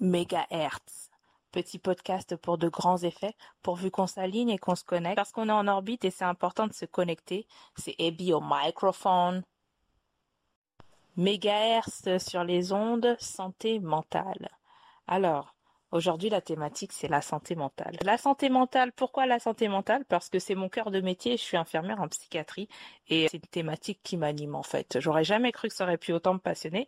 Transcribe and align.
mégahertz. 0.00 1.10
Petit 1.50 1.78
podcast 1.78 2.36
pour 2.36 2.58
de 2.58 2.68
grands 2.68 2.98
effets, 2.98 3.34
pourvu 3.62 3.90
qu'on 3.90 4.06
s'aligne 4.06 4.50
et 4.50 4.58
qu'on 4.58 4.74
se 4.74 4.84
connecte, 4.84 5.16
parce 5.16 5.32
qu'on 5.32 5.48
est 5.48 5.52
en 5.52 5.66
orbite 5.66 6.04
et 6.04 6.10
c'est 6.10 6.24
important 6.24 6.66
de 6.66 6.74
se 6.74 6.84
connecter. 6.84 7.46
C'est 7.76 7.96
Abby 7.98 8.34
au 8.34 8.42
microphone. 8.42 9.42
Mégahertz 11.16 12.18
sur 12.18 12.44
les 12.44 12.72
ondes, 12.72 13.16
santé 13.18 13.80
mentale. 13.80 14.50
Alors, 15.06 15.56
aujourd'hui 15.90 16.28
la 16.28 16.42
thématique 16.42 16.92
c'est 16.92 17.08
la 17.08 17.22
santé 17.22 17.56
mentale. 17.56 17.96
La 18.02 18.18
santé 18.18 18.50
mentale, 18.50 18.92
pourquoi 18.92 19.26
la 19.26 19.40
santé 19.40 19.68
mentale? 19.68 20.04
Parce 20.04 20.28
que 20.28 20.38
c'est 20.38 20.54
mon 20.54 20.68
cœur 20.68 20.90
de 20.90 21.00
métier, 21.00 21.38
je 21.38 21.42
suis 21.42 21.56
infirmière 21.56 22.00
en 22.00 22.08
psychiatrie 22.08 22.68
et 23.08 23.26
c'est 23.30 23.38
une 23.38 23.46
thématique 23.50 24.00
qui 24.04 24.18
m'anime 24.18 24.54
en 24.54 24.62
fait. 24.62 25.00
J'aurais 25.00 25.24
jamais 25.24 25.50
cru 25.50 25.68
que 25.68 25.74
ça 25.74 25.84
aurait 25.84 25.98
pu 25.98 26.12
autant 26.12 26.34
me 26.34 26.38
passionner, 26.38 26.86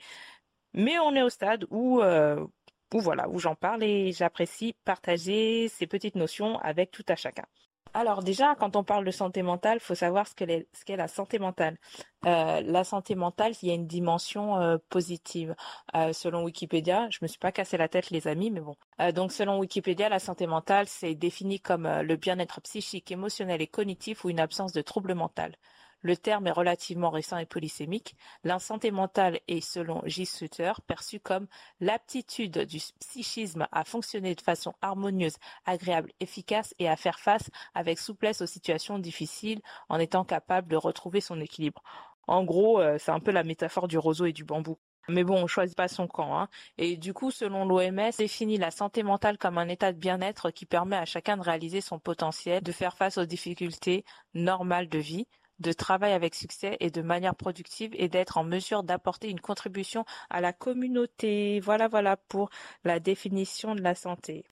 mais 0.75 0.99
on 1.01 1.15
est 1.15 1.23
au 1.23 1.31
stade 1.31 1.67
où 1.71 2.01
euh, 2.01 2.47
où 2.95 3.01
voilà, 3.01 3.29
où 3.29 3.39
j'en 3.39 3.55
parle 3.55 3.83
et 3.83 4.13
j'apprécie 4.13 4.75
partager 4.85 5.69
ces 5.69 5.87
petites 5.87 6.17
notions 6.17 6.59
avec 6.61 6.91
tout 6.91 7.05
à 7.09 7.17
chacun. 7.17 7.45
Alors 7.93 8.23
déjà, 8.23 8.55
quand 8.55 8.77
on 8.77 8.85
parle 8.85 9.05
de 9.05 9.11
santé 9.11 9.43
mentale, 9.43 9.79
il 9.79 9.85
faut 9.85 9.97
savoir 9.97 10.27
ce 10.29 10.35
qu'est 10.35 10.97
la 10.97 11.09
santé 11.09 11.41
mentale. 11.41 11.77
Euh, 12.25 12.61
la 12.61 12.85
santé 12.85 13.17
mentale, 13.17 13.53
il 13.63 13.69
y 13.69 13.73
a 13.73 13.75
une 13.75 13.89
dimension 13.89 14.61
euh, 14.61 14.79
positive. 14.91 15.57
Euh, 15.97 16.13
selon 16.13 16.45
Wikipédia, 16.45 17.09
je 17.11 17.19
me 17.23 17.27
suis 17.27 17.39
pas 17.39 17.51
cassé 17.51 17.77
la 17.77 17.89
tête 17.89 18.11
les 18.11 18.29
amis, 18.29 18.51
mais 18.51 18.61
bon. 18.61 18.77
donc 19.13 19.33
selon 19.33 19.59
Wikipédia, 19.59 20.09
la 20.09 20.21
santé 20.21 20.47
mentale, 20.47 20.87
c'est 20.87 21.15
défini 21.15 21.59
comme 21.61 21.89
le 21.89 22.17
bien-être 22.17 22.61
psychique, 22.61 23.11
émotionnel 23.11 23.61
et 23.61 23.67
cognitif 23.67 24.25
ou 24.25 24.31
une 24.31 24.41
absence 24.41 24.73
de 24.73 24.83
trouble 24.83 25.15
mental. 25.15 25.57
Le 26.03 26.17
terme 26.17 26.47
est 26.47 26.53
relativement 26.53 27.11
récent 27.11 27.37
et 27.39 27.47
polysémique. 27.47 28.17
La 28.45 28.59
santé 28.59 28.91
mentale 28.91 29.41
est, 29.49 29.61
selon 29.61 30.03
J. 30.07 30.27
Sutter, 30.27 30.73
perçue 30.87 31.21
comme 31.21 31.47
l'aptitude 31.81 32.59
du 32.59 32.79
psychisme 33.01 33.67
à 33.71 33.85
fonctionner 33.85 34.35
de 34.35 34.41
façon 34.41 34.73
harmonieuse, 34.81 35.37
agréable, 35.67 36.13
efficace 36.21 36.75
et 36.79 36.89
à 36.89 36.97
faire 36.97 37.19
face 37.19 37.51
avec 37.75 37.99
souplesse 37.99 38.41
aux 38.41 38.47
situations 38.47 38.99
difficiles 38.99 39.61
en 39.89 39.99
étant 39.99 40.25
capable 40.25 40.69
de 40.69 40.77
retrouver 40.77 41.21
son 41.21 41.41
équilibre. 41.41 41.83
En 42.27 42.45
gros, 42.45 42.81
euh, 42.81 42.97
c'est 42.99 43.11
un 43.11 43.21
peu 43.21 43.33
la 43.33 43.45
métaphore 43.45 43.89
du 43.89 43.99
roseau 43.99 44.27
et 44.27 44.33
du 44.33 44.45
bambou. 44.45 44.79
Mais 45.09 45.25
bon, 45.25 45.43
on 45.43 45.47
choisit 45.47 45.77
pas 45.77 45.89
son 45.89 46.07
camp. 46.07 46.39
Hein. 46.39 46.49
Et 46.79 46.97
du 46.97 47.13
coup, 47.13 47.31
selon 47.31 47.65
l'OMS, 47.65 48.13
définit 48.19 48.59
la 48.59 48.71
santé 48.71 49.03
mentale 49.03 49.39
comme 49.39 49.59
un 49.59 49.69
état 49.69 49.93
de 49.93 49.99
bien-être 49.99 50.51
qui 50.51 50.67
permet 50.67 50.97
à 50.97 51.05
chacun 51.05 51.37
de 51.37 51.43
réaliser 51.43 51.81
son 51.81 51.99
potentiel, 51.99 52.63
de 52.63 52.73
faire 52.73 52.97
face 52.97 53.19
aux 53.19 53.25
difficultés 53.25 54.05
normales 54.35 54.89
de 54.89 54.99
vie, 54.99 55.27
de 55.61 55.73
travail 55.73 56.13
avec 56.13 56.35
succès 56.35 56.77
et 56.81 56.91
de 56.91 57.03
manière 57.03 57.35
productive 57.35 57.91
et 57.95 58.09
d'être 58.09 58.39
en 58.39 58.45
mesure 58.45 58.83
d'apporter 58.83 59.29
une 59.29 59.41
contribution 59.41 60.05
à 60.31 60.41
la 60.41 60.53
communauté. 60.53 61.61
Voilà, 61.61 61.89
voilà 61.89 62.17
pour 62.17 62.51
la 62.85 63.01
définition 63.01 63.75
de 63.75 63.83
la 63.83 63.95
santé. 63.95 64.45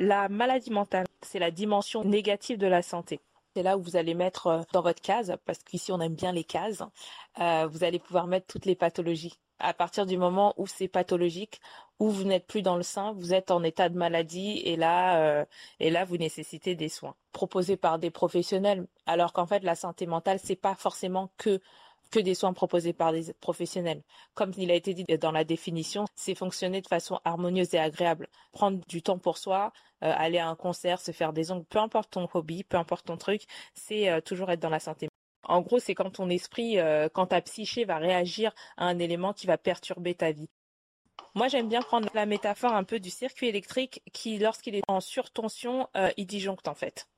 La 0.00 0.28
maladie 0.28 0.70
mentale, 0.70 1.06
c'est 1.22 1.38
la 1.38 1.50
dimension 1.50 2.04
négative 2.04 2.58
de 2.58 2.66
la 2.66 2.82
santé. 2.82 3.20
C'est 3.54 3.62
là 3.62 3.76
où 3.76 3.82
vous 3.82 3.96
allez 3.96 4.14
mettre 4.14 4.46
euh, 4.46 4.62
dans 4.72 4.82
votre 4.82 5.00
case, 5.00 5.36
parce 5.44 5.58
qu'ici 5.58 5.90
on 5.90 6.00
aime 6.00 6.14
bien 6.14 6.30
les 6.30 6.44
cases, 6.44 6.82
euh, 7.40 7.66
vous 7.66 7.82
allez 7.82 7.98
pouvoir 7.98 8.26
mettre 8.26 8.46
toutes 8.46 8.66
les 8.66 8.76
pathologies 8.76 9.38
à 9.58 9.74
partir 9.74 10.06
du 10.06 10.16
moment 10.16 10.54
où 10.56 10.66
c'est 10.66 10.88
pathologique, 10.88 11.60
où 11.98 12.10
vous 12.10 12.24
n'êtes 12.24 12.46
plus 12.46 12.62
dans 12.62 12.76
le 12.76 12.82
sein, 12.82 13.12
vous 13.12 13.34
êtes 13.34 13.50
en 13.50 13.62
état 13.62 13.88
de 13.88 13.96
maladie 13.96 14.60
et 14.64 14.76
là, 14.76 15.20
euh, 15.20 15.44
et 15.80 15.90
là 15.90 16.04
vous 16.04 16.16
nécessitez 16.16 16.74
des 16.74 16.88
soins 16.88 17.14
proposés 17.32 17.76
par 17.76 17.98
des 17.98 18.10
professionnels. 18.10 18.86
Alors 19.06 19.32
qu'en 19.32 19.46
fait, 19.46 19.62
la 19.64 19.74
santé 19.74 20.06
mentale, 20.06 20.38
c'est 20.42 20.56
pas 20.56 20.74
forcément 20.74 21.30
que 21.36 21.60
que 22.10 22.20
des 22.20 22.34
soins 22.34 22.54
proposés 22.54 22.94
par 22.94 23.12
des 23.12 23.34
professionnels. 23.34 24.02
Comme 24.34 24.52
il 24.56 24.70
a 24.70 24.74
été 24.74 24.94
dit 24.94 25.04
dans 25.20 25.32
la 25.32 25.44
définition, 25.44 26.06
c'est 26.14 26.34
fonctionner 26.34 26.80
de 26.80 26.86
façon 26.86 27.20
harmonieuse 27.24 27.74
et 27.74 27.78
agréable. 27.78 28.28
Prendre 28.52 28.80
du 28.88 29.02
temps 29.02 29.18
pour 29.18 29.36
soi, 29.38 29.72
euh, 30.02 30.12
aller 30.16 30.38
à 30.38 30.48
un 30.48 30.56
concert, 30.56 31.00
se 31.00 31.12
faire 31.12 31.32
des 31.34 31.50
ongles, 31.50 31.66
peu 31.68 31.78
importe 31.78 32.12
ton 32.12 32.26
hobby, 32.32 32.64
peu 32.64 32.78
importe 32.78 33.06
ton 33.06 33.18
truc, 33.18 33.42
c'est 33.74 34.08
euh, 34.08 34.20
toujours 34.22 34.50
être 34.50 34.60
dans 34.60 34.70
la 34.70 34.80
santé 34.80 35.08
en 35.48 35.62
gros, 35.62 35.78
c'est 35.78 35.94
quand 35.94 36.10
ton 36.10 36.28
esprit, 36.28 36.78
euh, 36.78 37.08
quand 37.08 37.28
ta 37.28 37.40
psyché 37.40 37.84
va 37.84 37.96
réagir 37.96 38.52
à 38.76 38.86
un 38.86 38.98
élément 38.98 39.32
qui 39.32 39.46
va 39.46 39.56
perturber 39.56 40.14
ta 40.14 40.30
vie. 40.30 40.50
Moi, 41.34 41.48
j'aime 41.48 41.68
bien 41.68 41.82
prendre 41.82 42.08
la 42.14 42.26
métaphore 42.26 42.72
un 42.72 42.84
peu 42.84 43.00
du 43.00 43.10
circuit 43.10 43.48
électrique 43.48 44.02
qui, 44.12 44.38
lorsqu'il 44.38 44.74
est 44.74 44.82
en 44.88 45.00
surtension, 45.00 45.88
euh, 45.96 46.10
il 46.16 46.26
disjoncte 46.26 46.68
en 46.68 46.74
fait. 46.74 47.08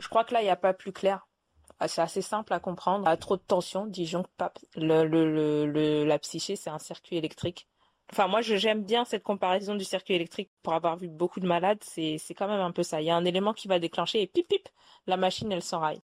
Je 0.00 0.08
crois 0.08 0.24
que 0.24 0.34
là, 0.34 0.40
il 0.40 0.44
n'y 0.44 0.50
a 0.50 0.56
pas 0.56 0.72
plus 0.72 0.92
clair. 0.92 1.26
Ah, 1.80 1.88
c'est 1.88 2.00
assez 2.00 2.22
simple 2.22 2.52
à 2.52 2.60
comprendre. 2.60 3.06
À 3.08 3.16
trop 3.16 3.36
de 3.36 3.42
tension, 3.42 3.86
disjoncte 3.86 4.30
pas. 4.36 4.52
La 4.76 6.18
psyché, 6.18 6.56
c'est 6.56 6.70
un 6.70 6.78
circuit 6.78 7.16
électrique. 7.16 7.68
Enfin, 8.12 8.28
moi, 8.28 8.40
j'aime 8.40 8.84
bien 8.84 9.04
cette 9.04 9.22
comparaison 9.22 9.74
du 9.74 9.84
circuit 9.84 10.14
électrique. 10.14 10.50
Pour 10.62 10.74
avoir 10.74 10.96
vu 10.96 11.08
beaucoup 11.08 11.40
de 11.40 11.46
malades, 11.46 11.82
c'est 11.82 12.18
quand 12.36 12.48
même 12.48 12.60
un 12.60 12.72
peu 12.72 12.82
ça. 12.82 13.00
Il 13.00 13.06
y 13.06 13.10
a 13.10 13.16
un 13.16 13.24
élément 13.24 13.52
qui 13.52 13.68
va 13.68 13.78
déclencher 13.78 14.22
et 14.22 14.26
pip 14.26 14.48
pip, 14.48 14.68
la 15.06 15.16
machine, 15.16 15.50
elle 15.50 15.62
s'enraille. 15.62 16.00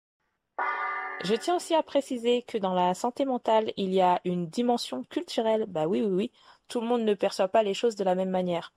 Je 1.24 1.34
tiens 1.34 1.56
aussi 1.56 1.74
à 1.74 1.82
préciser 1.82 2.44
que 2.44 2.58
dans 2.58 2.74
la 2.74 2.94
santé 2.94 3.26
mentale, 3.26 3.72
il 3.78 3.94
y 3.94 4.02
a 4.02 4.22
une 4.26 4.48
dimension 4.48 5.04
culturelle. 5.04 5.66
Bah 5.68 5.88
oui, 5.88 6.02
oui, 6.02 6.12
oui. 6.12 6.32
Tout 6.68 6.82
le 6.82 6.88
monde 6.88 7.04
ne 7.04 7.14
perçoit 7.14 7.48
pas 7.48 7.64
les 7.64 7.74
choses 7.74 7.96
de 7.96 8.04
la 8.04 8.16
même 8.16 8.30
manière. 8.30 8.74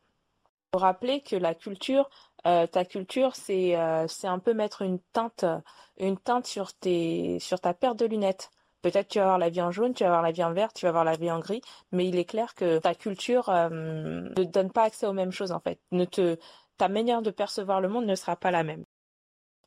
Il 0.75 0.79
rappeler 0.79 1.21
que 1.23 1.37
la 1.37 1.55
culture, 1.55 2.11
euh, 2.47 2.67
ta 2.67 2.85
culture, 2.85 3.35
c'est 3.35 3.77
euh, 3.77 4.07
un 4.25 4.39
peu 4.39 4.55
mettre 4.55 4.83
une 4.83 5.01
teinte, 5.13 5.45
une 5.99 6.19
teinte 6.19 6.47
sur 6.47 6.75
tes, 6.75 7.39
sur 7.41 7.61
ta 7.61 7.75
paire 7.75 7.95
de 7.95 8.05
lunettes. 8.05 8.51
Peut-être 8.83 9.09
tu 9.09 9.19
vas 9.19 9.25
avoir 9.25 9.39
la 9.39 9.49
vie 9.49 9.63
en 9.63 9.71
jaune, 9.73 9.95
tu 9.95 10.05
vas 10.05 10.11
avoir 10.11 10.23
la 10.23 10.31
vie 10.31 10.45
en 10.45 10.53
vert, 10.53 10.73
tu 10.73 10.85
vas 10.85 10.91
avoir 10.91 11.05
la 11.05 11.17
vie 11.17 11.31
en 11.31 11.41
gris, 11.41 11.63
mais 11.91 12.07
il 12.07 12.17
est 12.17 12.25
clair 12.25 12.55
que 12.55 12.79
ta 12.79 12.95
culture 12.95 13.49
euh, 13.49 13.69
ne 13.71 14.45
donne 14.45 14.71
pas 14.71 14.85
accès 14.85 15.07
aux 15.07 15.13
mêmes 15.13 15.33
choses 15.33 15.53
en 15.53 15.61
fait. 15.61 15.81
Ne 15.91 16.05
te, 16.05 16.39
ta 16.77 16.89
manière 16.89 17.23
de 17.23 17.31
percevoir 17.31 17.81
le 17.81 17.89
monde 17.89 18.07
ne 18.07 18.15
sera 18.15 18.37
pas 18.37 18.51
la 18.51 18.63
même. 18.63 18.85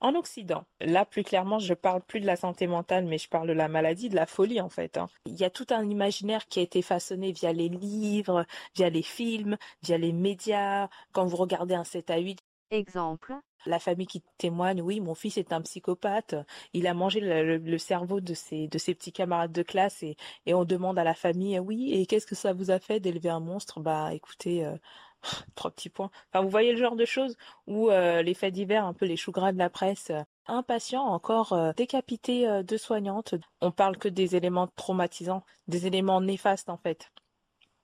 En 0.01 0.15
Occident, 0.15 0.65
là 0.79 1.05
plus 1.05 1.23
clairement, 1.23 1.59
je 1.59 1.75
parle 1.75 2.01
plus 2.01 2.19
de 2.19 2.25
la 2.25 2.35
santé 2.35 2.65
mentale, 2.65 3.05
mais 3.05 3.19
je 3.19 3.29
parle 3.29 3.47
de 3.47 3.53
la 3.53 3.67
maladie, 3.67 4.09
de 4.09 4.15
la 4.15 4.25
folie 4.25 4.59
en 4.59 4.69
fait. 4.69 4.97
Hein. 4.97 5.07
Il 5.27 5.39
y 5.39 5.43
a 5.43 5.51
tout 5.51 5.67
un 5.69 5.87
imaginaire 5.87 6.47
qui 6.47 6.59
a 6.59 6.63
été 6.63 6.81
façonné 6.81 7.31
via 7.31 7.53
les 7.53 7.69
livres, 7.69 8.45
via 8.75 8.89
les 8.89 9.03
films, 9.03 9.57
via 9.83 9.99
les 9.99 10.11
médias. 10.11 10.89
Quand 11.11 11.27
vous 11.27 11.37
regardez 11.37 11.75
un 11.75 11.83
7 11.83 12.09
à 12.09 12.17
8, 12.17 12.39
exemple. 12.71 13.35
La 13.67 13.77
famille 13.77 14.07
qui 14.07 14.23
témoigne, 14.39 14.81
oui, 14.81 14.99
mon 15.01 15.13
fils 15.13 15.37
est 15.37 15.53
un 15.53 15.61
psychopathe, 15.61 16.33
il 16.73 16.87
a 16.87 16.95
mangé 16.95 17.19
le, 17.21 17.77
cerveau 17.77 18.19
de 18.19 18.33
ses, 18.33 18.67
de 18.67 18.77
ses 18.79 18.95
petits 18.95 19.11
camarades 19.11 19.51
de 19.51 19.61
classe 19.61 20.01
et, 20.01 20.15
et 20.47 20.55
on 20.55 20.65
demande 20.65 20.97
à 20.97 21.03
la 21.03 21.13
famille, 21.13 21.59
oui, 21.59 21.93
et 21.93 22.07
qu'est-ce 22.07 22.25
que 22.25 22.33
ça 22.33 22.53
vous 22.53 22.71
a 22.71 22.79
fait 22.79 22.99
d'élever 22.99 23.29
un 23.29 23.39
monstre? 23.39 23.79
Bah 23.79 24.15
écoutez, 24.15 24.65
euh, 24.65 24.75
trois 25.55 25.71
petits 25.71 25.89
points. 25.89 26.09
Enfin, 26.31 26.43
vous 26.43 26.49
voyez 26.49 26.71
le 26.71 26.77
genre 26.77 26.95
de 26.95 27.05
choses 27.05 27.37
où 27.67 27.89
euh, 27.89 28.21
les 28.21 28.33
faits 28.33 28.53
divers, 28.53 28.85
un 28.85 28.93
peu 28.93 29.05
les 29.05 29.17
choux 29.17 29.31
gras 29.31 29.51
de 29.51 29.57
la 29.57 29.69
presse, 29.69 30.09
euh, 30.11 30.21
un 30.47 30.63
patient 30.63 31.03
encore 31.03 31.53
euh, 31.53 31.71
décapité 31.73 32.63
de 32.63 32.77
soignante. 32.77 33.35
On 33.61 33.71
parle 33.71 33.97
que 33.97 34.07
des 34.07 34.35
éléments 34.35 34.67
traumatisants, 34.75 35.43
des 35.67 35.87
éléments 35.87 36.21
néfastes 36.21 36.69
en 36.69 36.77
fait. 36.77 37.11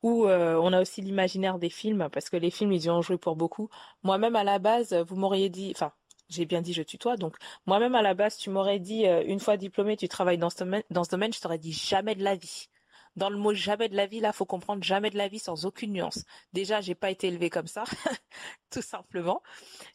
Ou 0.03 0.27
on 0.27 0.73
a 0.73 0.81
aussi 0.81 1.01
l'imaginaire 1.01 1.57
des 1.57 1.71
films, 1.71 2.07
parce 2.11 2.29
que 2.29 2.37
les 2.37 2.51
films, 2.51 2.71
ils 2.71 2.85
y 2.85 2.89
ont 2.89 3.01
joué 3.01 3.17
pour 3.17 3.35
beaucoup. 3.35 3.69
Moi-même, 4.03 4.35
à 4.35 4.43
la 4.43 4.59
base, 4.59 4.93
vous 4.93 5.15
m'auriez 5.15 5.49
dit, 5.49 5.71
enfin, 5.75 5.91
j'ai 6.29 6.45
bien 6.45 6.61
dit 6.61 6.71
je 6.71 6.83
tutoie, 6.83 7.17
donc 7.17 7.35
moi-même, 7.65 7.95
à 7.95 8.03
la 8.03 8.13
base, 8.13 8.37
tu 8.37 8.51
m'aurais 8.51 8.79
dit, 8.79 9.05
une 9.25 9.39
fois 9.39 9.57
diplômé, 9.57 9.97
tu 9.97 10.07
travailles 10.07 10.37
dans 10.37 10.51
ce 10.51 10.63
dans 10.91 11.03
ce 11.03 11.09
domaine 11.09 11.33
je 11.33 11.41
t'aurais 11.41 11.57
dit 11.57 11.73
jamais 11.73 12.15
de 12.15 12.23
la 12.23 12.35
vie 12.35 12.69
dans 13.17 13.29
le 13.31 13.37
mot 13.37 13.53
jamais 13.53 13.89
de 13.89 13.95
la 13.95 14.05
vie, 14.05 14.19
là, 14.19 14.31
faut 14.31 14.45
comprendre 14.45 14.83
jamais 14.83 15.09
de 15.09 15.17
la 15.17 15.27
vie 15.27 15.39
sans 15.39 15.65
aucune 15.65 15.91
nuance. 15.91 16.23
Déjà, 16.53 16.81
j'ai 16.81 16.95
pas 16.95 17.09
été 17.09 17.27
élevée 17.27 17.49
comme 17.49 17.67
ça, 17.67 17.83
tout 18.71 18.83
simplement. 18.83 19.41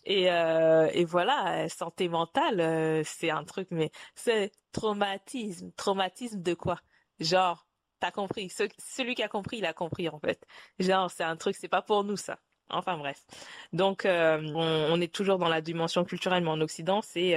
Et, 0.05 0.31
euh, 0.31 0.91
et 0.93 1.05
voilà, 1.05 1.69
santé 1.69 2.09
mentale, 2.09 2.61
euh, 2.61 3.03
c'est 3.05 3.31
un 3.31 3.45
truc, 3.45 3.69
mais 3.71 3.91
c'est 4.17 4.51
traumatisme. 4.73 5.71
Traumatisme 5.77 6.43
de 6.43 6.55
quoi? 6.55 6.81
Genre, 7.21 7.67
t'as 8.01 8.11
compris. 8.11 8.51
celui 8.79 9.15
qui 9.15 9.23
a 9.23 9.29
compris, 9.29 9.59
il 9.59 9.67
a 9.67 9.73
compris 9.73 10.09
en 10.09 10.19
fait. 10.19 10.45
Genre, 10.81 11.11
c'est 11.11 11.25
un 11.25 11.37
truc, 11.37 11.55
c'est 11.57 11.69
pas 11.69 11.83
pour 11.83 12.05
nous 12.05 12.17
ça. 12.17 12.39
Enfin 12.71 12.97
bref. 12.99 13.25
Donc 13.73 14.05
euh, 14.07 14.41
on, 14.55 15.01
est 15.01 15.13
toujours 15.13 15.39
dans 15.39 15.49
la 15.49 15.61
dimension 15.61 16.05
culturelle, 16.05 16.43
mais 16.43 16.51
en 16.51 16.61
Occident, 16.61 17.03
c'est 17.03 17.37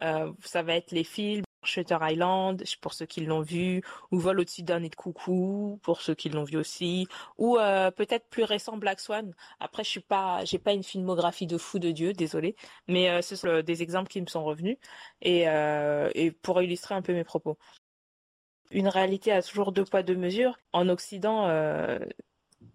ça 0.00 0.62
va 0.62 0.76
être 0.76 0.92
les 0.92 1.04
films, 1.04 1.44
Shutter 1.66 1.98
Island 2.00 2.62
pour 2.80 2.94
ceux 2.94 3.06
qui 3.06 3.20
l'ont 3.24 3.40
vu, 3.40 3.82
ou 4.10 4.18
Vol 4.18 4.40
au-dessus 4.40 4.62
d'un 4.62 4.80
nid 4.80 4.90
de 4.90 4.96
coucou 4.96 5.78
pour 5.82 6.00
ceux 6.00 6.14
qui 6.14 6.28
l'ont 6.28 6.44
vu 6.44 6.56
aussi, 6.56 7.06
ou 7.38 7.58
euh, 7.58 7.90
peut-être 7.90 8.28
plus 8.28 8.44
récent 8.44 8.76
Black 8.76 9.00
Swan. 9.00 9.34
Après, 9.60 9.84
je 9.84 9.90
suis 9.90 10.00
pas, 10.00 10.44
j'ai 10.44 10.58
pas 10.58 10.72
une 10.72 10.82
filmographie 10.82 11.46
de 11.46 11.58
fou 11.58 11.78
de 11.78 11.90
Dieu, 11.90 12.12
désolé, 12.12 12.56
mais 12.88 13.10
euh, 13.10 13.22
ce 13.22 13.36
sont 13.36 13.62
des 13.62 13.82
exemples 13.82 14.08
qui 14.08 14.20
me 14.20 14.26
sont 14.26 14.44
revenus 14.44 14.76
euh, 15.26 16.10
et 16.14 16.30
pour 16.30 16.62
illustrer 16.62 16.94
un 16.94 17.02
peu 17.02 17.12
mes 17.12 17.24
propos. 17.24 17.58
Une 18.70 18.88
réalité 18.88 19.32
a 19.32 19.42
toujours 19.42 19.72
deux 19.72 19.84
poids 19.84 20.02
deux 20.02 20.16
mesures. 20.16 20.58
En 20.72 20.88
Occident, 20.88 21.48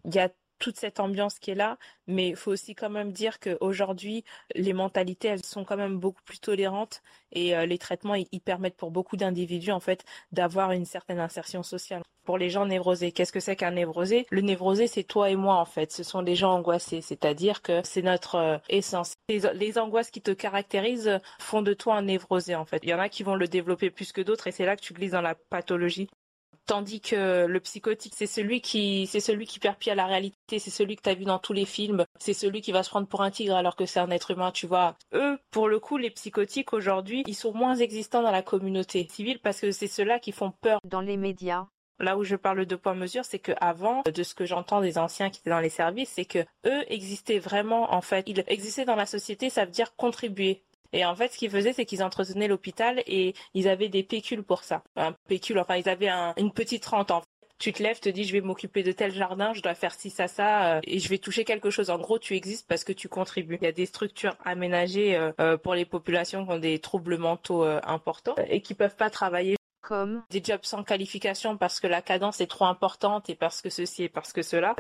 il 0.06 0.16
y 0.16 0.20
a 0.20 0.30
toute 0.62 0.78
cette 0.78 1.00
ambiance 1.00 1.40
qui 1.40 1.52
est 1.52 1.56
là, 1.56 1.78
mais 2.08 2.30
il 2.30 2.36
faut 2.36 2.52
aussi 2.52 2.76
quand 2.76 2.90
même 2.90 3.12
dire 3.12 3.40
qu'aujourd'hui, 3.40 4.24
les 4.56 4.74
mentalités, 4.74 5.28
elles 5.28 5.44
sont 5.44 5.66
quand 5.66 5.76
même 5.76 5.98
beaucoup 5.98 6.22
plus 6.24 6.40
tolérantes 6.40 7.02
et 7.32 7.56
euh, 7.56 7.66
les 7.66 7.78
traitements, 7.78 8.16
ils, 8.16 8.42
permettent 8.42 8.78
pour 8.78 8.92
beaucoup 8.92 9.18
d'individus, 9.18 9.72
en 9.72 9.80
fait, 9.80 10.06
d'avoir 10.32 10.72
une 10.72 10.86
certaine 10.86 11.20
insertion 11.20 11.64
sociale. 11.64 12.04
Pour 12.24 12.38
les 12.38 12.50
gens 12.50 12.68
névrosés, 12.68 13.12
qu'est-ce 13.12 13.32
que 13.32 13.40
c'est 13.40 13.56
qu'un 13.56 13.72
névrosé? 13.72 14.28
Le 14.30 14.42
névrosé, 14.42 14.86
c'est 14.86 15.04
toi 15.04 15.32
et 15.32 15.36
moi, 15.36 15.56
en 15.56 15.66
fait. 15.66 15.92
Ce 15.92 16.04
sont 16.04 16.22
des 16.22 16.36
gens 16.36 16.54
angoissés, 16.54 17.02
c'est-à-dire 17.02 17.64
que 17.64 17.82
c'est 17.84 18.04
notre 18.04 18.36
euh, 18.36 18.58
essence. 18.70 19.16
Les, 19.30 19.42
les, 19.56 19.80
angoisses 19.80 20.12
qui 20.12 20.22
te 20.22 20.32
caractérisent 20.32 21.20
font 21.40 21.64
de 21.64 21.74
toi 21.74 21.96
un 21.96 22.04
névrosé, 22.04 22.56
en 22.56 22.66
fait. 22.66 22.80
Il 22.84 22.90
y 22.90 22.94
en 22.94 23.00
a 23.00 23.10
qui 23.10 23.24
vont 23.24 23.36
le 23.36 23.48
développer 23.48 23.90
plus 23.90 24.12
que 24.12 24.22
d'autres 24.22 24.48
et 24.48 24.52
c'est 24.52 24.66
là 24.66 24.76
que 24.76 24.82
tu 24.82 24.94
glisses 24.94 25.12
dans 25.12 25.22
la 25.22 25.36
pathologie 25.36 26.08
tandis 26.66 27.02
que 27.02 27.46
le 27.46 27.60
psychotique 27.60 28.14
c'est 28.16 28.28
celui 28.28 28.62
qui 28.62 29.08
c'est 29.08 29.20
celui 29.20 29.46
qui 29.46 29.60
perd 29.60 29.78
pied 29.78 29.92
à 29.92 29.96
la 29.96 30.06
réalité 30.06 30.60
c'est 30.60 30.70
celui 30.70 30.96
que 30.96 31.02
tu 31.02 31.10
as 31.10 31.16
vu 31.16 31.26
dans 31.26 31.40
tous 31.40 31.54
les 31.54 31.66
films 31.66 32.06
c'est 32.20 32.34
celui 32.34 32.62
qui 32.62 32.72
va 32.72 32.84
se 32.84 32.90
prendre 32.90 33.08
pour 33.08 33.22
un 33.22 33.32
tigre 33.32 33.56
alors 33.56 33.76
que 33.76 33.86
c'est 33.86 34.00
un 34.00 34.12
être 34.12 34.32
humain 34.32 34.52
tu 34.52 34.68
vois. 34.68 34.96
Eux 35.14 35.40
pour 35.52 35.68
le 35.68 35.80
coup 35.80 35.98
les 35.98 36.10
psychotiques 36.12 36.74
aujourd'hui 36.74 37.24
ils 37.28 37.36
sont 37.36 37.54
moins 37.54 37.76
existants 37.76 38.24
dans 38.24 38.32
la 38.32 38.42
communauté 38.42 39.08
civile 39.10 39.40
parce 39.40 39.60
que 39.60 39.72
c'est 39.72 39.88
ceux-là 39.88 40.20
qui 40.20 40.32
font 40.32 40.52
peur. 40.52 40.80
Dans 40.84 41.02
les 41.02 41.18
médias. 41.18 41.68
Là 42.00 42.18
où 42.18 42.24
je 42.24 42.36
parle 42.36 42.66
de 42.66 42.76
poids 42.76 42.96
mesure, 42.96 43.26
c'est 43.26 43.38
que 43.38 43.52
avant, 43.62 44.02
de 44.02 44.24
ce 44.24 44.34
que 44.34 44.46
j'entends 44.46 44.82
des 44.82 44.98
anciens 44.98 45.30
qui 45.30 45.40
étaient 45.40 45.52
dans 45.52 45.60
les 45.60 45.70
services, 45.70 46.14
c'est 46.16 46.26
que 46.26 46.40
eux 46.66 46.84
existaient 46.88 47.38
vraiment, 47.38 47.94
en 47.94 48.02
fait, 48.02 48.24
ils 48.28 48.44
existaient 48.48 48.86
dans 48.86 48.96
la 48.96 49.06
société, 49.06 49.52
ça 49.52 49.66
veut 49.66 49.72
dire 49.72 49.96
contribuer. 49.96 50.64
Et 50.94 51.06
en 51.06 51.16
fait, 51.16 51.30
ce 51.30 51.38
qu'ils 51.38 51.50
faisaient, 51.50 51.74
c'est 51.74 51.86
qu'ils 51.86 52.04
entretenaient 52.04 52.48
l'hôpital 52.48 53.02
et 53.08 53.34
ils 53.54 53.68
avaient 53.68 53.90
des 53.90 54.04
pécules 54.04 54.44
pour 54.44 54.64
ça. 54.64 54.84
Un 54.96 55.14
pécule, 55.28 55.60
enfin, 55.60 55.78
ils 55.78 55.90
avaient 55.90 56.10
une 56.38 56.52
petite 56.52 56.86
rente. 56.86 57.12
En 57.12 57.22
fait. 57.22 57.28
Tu 57.60 57.74
te 57.74 57.84
lèves, 57.84 58.00
te 58.00 58.10
dis, 58.10 58.24
je 58.24 58.32
vais 58.32 58.42
m'occuper 58.42 58.82
de 58.82 58.92
tel 58.92 59.14
jardin, 59.14 59.54
je 59.54 59.62
dois 59.62 59.76
faire 59.76 59.94
ci, 59.94 60.10
ça, 60.10 60.28
ça, 60.28 60.78
euh, 60.78 60.80
et 60.84 60.98
je 60.98 61.08
vais 61.08 61.20
toucher 61.20 61.46
quelque 61.46 61.70
chose. 61.70 61.92
En 61.92 62.00
gros, 62.00 62.18
tu 62.18 62.36
existes 62.36 62.66
parce 62.68 62.84
que 62.84 62.92
tu 62.92 63.08
contribues. 63.08 63.60
Il 63.62 63.66
y 63.66 63.68
a 63.68 63.72
des 63.72 63.86
structures 63.86 64.36
aménagées 64.44 65.16
euh, 65.16 65.32
euh, 65.40 65.58
pour 65.58 65.76
les 65.76 65.86
populations 65.86 66.44
qui 66.44 66.52
ont 66.52 66.58
des 66.58 66.80
troubles 66.80 67.18
mentaux 67.20 67.64
importants 67.64 68.36
et 68.48 68.62
qui 68.62 68.74
peuvent 68.74 68.96
pas 68.96 69.12
travailler 69.12 69.58
comme? 69.82 70.24
Des 70.30 70.44
jobs 70.44 70.64
sans 70.64 70.84
qualification 70.84 71.58
parce 71.58 71.80
que 71.80 71.88
la 71.88 72.02
cadence 72.02 72.40
est 72.40 72.48
trop 72.48 72.66
importante 72.66 73.30
et 73.30 73.36
parce 73.36 73.62
que 73.62 73.70
ceci 73.70 74.04
et 74.04 74.10
parce 74.10 74.32
que 74.32 74.42
cela. 74.42 74.76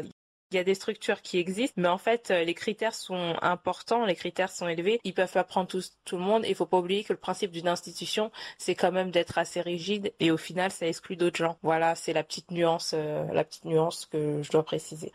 Il 0.52 0.58
y 0.58 0.60
a 0.60 0.66
des 0.66 0.76
structures 0.76 1.22
qui 1.22 1.38
existent, 1.38 1.82
mais 1.82 1.88
en 1.88 1.98
fait, 1.98 2.30
euh, 2.30 2.44
les 2.44 2.54
critères 2.54 2.94
sont 2.94 3.36
importants, 3.42 4.06
les 4.06 4.16
critères 4.16 4.52
sont 4.52 4.68
élevés. 4.68 5.00
Ils 5.06 5.14
peuvent 5.14 5.32
pas 5.32 5.46
prendre 5.46 5.70
tout, 5.70 5.82
le 6.18 6.22
monde. 6.22 6.44
Il 6.46 6.56
faut 6.56 6.66
pas 6.66 6.78
oublier 6.78 7.06
que 7.06 7.14
le 7.14 7.20
principe 7.20 7.52
d'une 7.52 7.70
institution, 7.70 8.32
c'est 8.58 8.76
quand 8.76 8.92
même 8.92 9.12
d'être 9.12 9.38
assez 9.38 9.62
rigide 9.62 10.14
et 10.20 10.30
au 10.30 10.36
final, 10.36 10.70
ça 10.72 10.88
exclut 10.88 11.16
d'autres 11.16 11.38
gens. 11.38 11.58
Voilà, 11.64 11.96
c'est 11.96 12.12
la 12.12 12.24
petite 12.24 12.52
nuance, 12.52 12.92
euh, 12.94 13.24
la 13.32 13.46
petite 13.46 13.64
nuance 13.64 14.06
que 14.08 14.44
je 14.44 14.52
dois 14.52 14.64
préciser. 14.64 15.14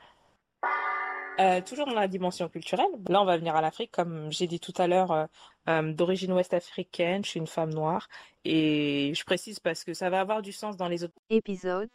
Euh, 1.39 1.61
toujours 1.61 1.85
dans 1.85 1.93
la 1.93 2.09
dimension 2.09 2.49
culturelle, 2.49 2.87
là 3.11 3.21
on 3.21 3.27
va 3.27 3.37
venir 3.37 3.55
à 3.55 3.61
l'Afrique, 3.61 3.91
comme 3.93 4.33
j'ai 4.33 4.47
dit 4.47 4.59
tout 4.59 4.73
à 4.79 4.87
l'heure, 4.87 5.29
d'origine 5.67 6.33
ouest 6.33 6.55
africaine, 6.55 7.23
je 7.27 7.29
suis 7.29 7.41
une 7.41 7.47
femme 7.47 7.75
noire, 7.75 8.09
et 8.47 9.13
je 9.15 9.23
précise 9.25 9.61
parce 9.61 9.85
que 9.85 9.93
ça 9.93 10.09
va 10.09 10.21
avoir 10.21 10.41
du 10.41 10.53
sens 10.53 10.79
dans 10.79 10.89
les 10.89 11.05
autres 11.05 11.13
épisodes. 11.29 11.91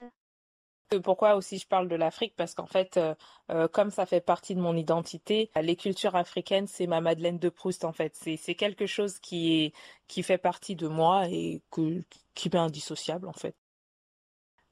Pourquoi 1.00 1.36
aussi 1.36 1.58
je 1.58 1.68
parle 1.68 1.88
de 1.88 1.96
l'Afrique? 1.96 2.34
Parce 2.36 2.54
qu'en 2.54 2.66
fait, 2.66 2.98
euh, 2.98 3.16
euh, 3.50 3.68
comme 3.68 3.92
ça 3.92 4.06
fait 4.06 4.20
partie 4.20 4.56
de 4.56 4.60
mon 4.60 4.76
identité, 4.76 5.50
les 5.62 5.76
cultures 5.78 6.16
africaines, 6.16 6.68
c'est 6.68 6.88
ma 6.88 7.00
Madeleine 7.00 7.40
de 7.40 7.50
Proust 7.50 7.86
en 7.86 7.94
fait. 7.94 8.14
C'est 8.16 8.56
quelque 8.56 8.86
chose 8.86 9.20
qui 9.20 9.74
fait 10.22 10.38
partie 10.38 10.76
de 10.76 10.88
moi 10.88 11.28
et 11.30 11.62
que, 11.72 12.02
qui 12.34 12.50
m'est 12.50 12.60
indissociable 12.60 13.28
en 13.28 13.34
fait. 13.34 13.56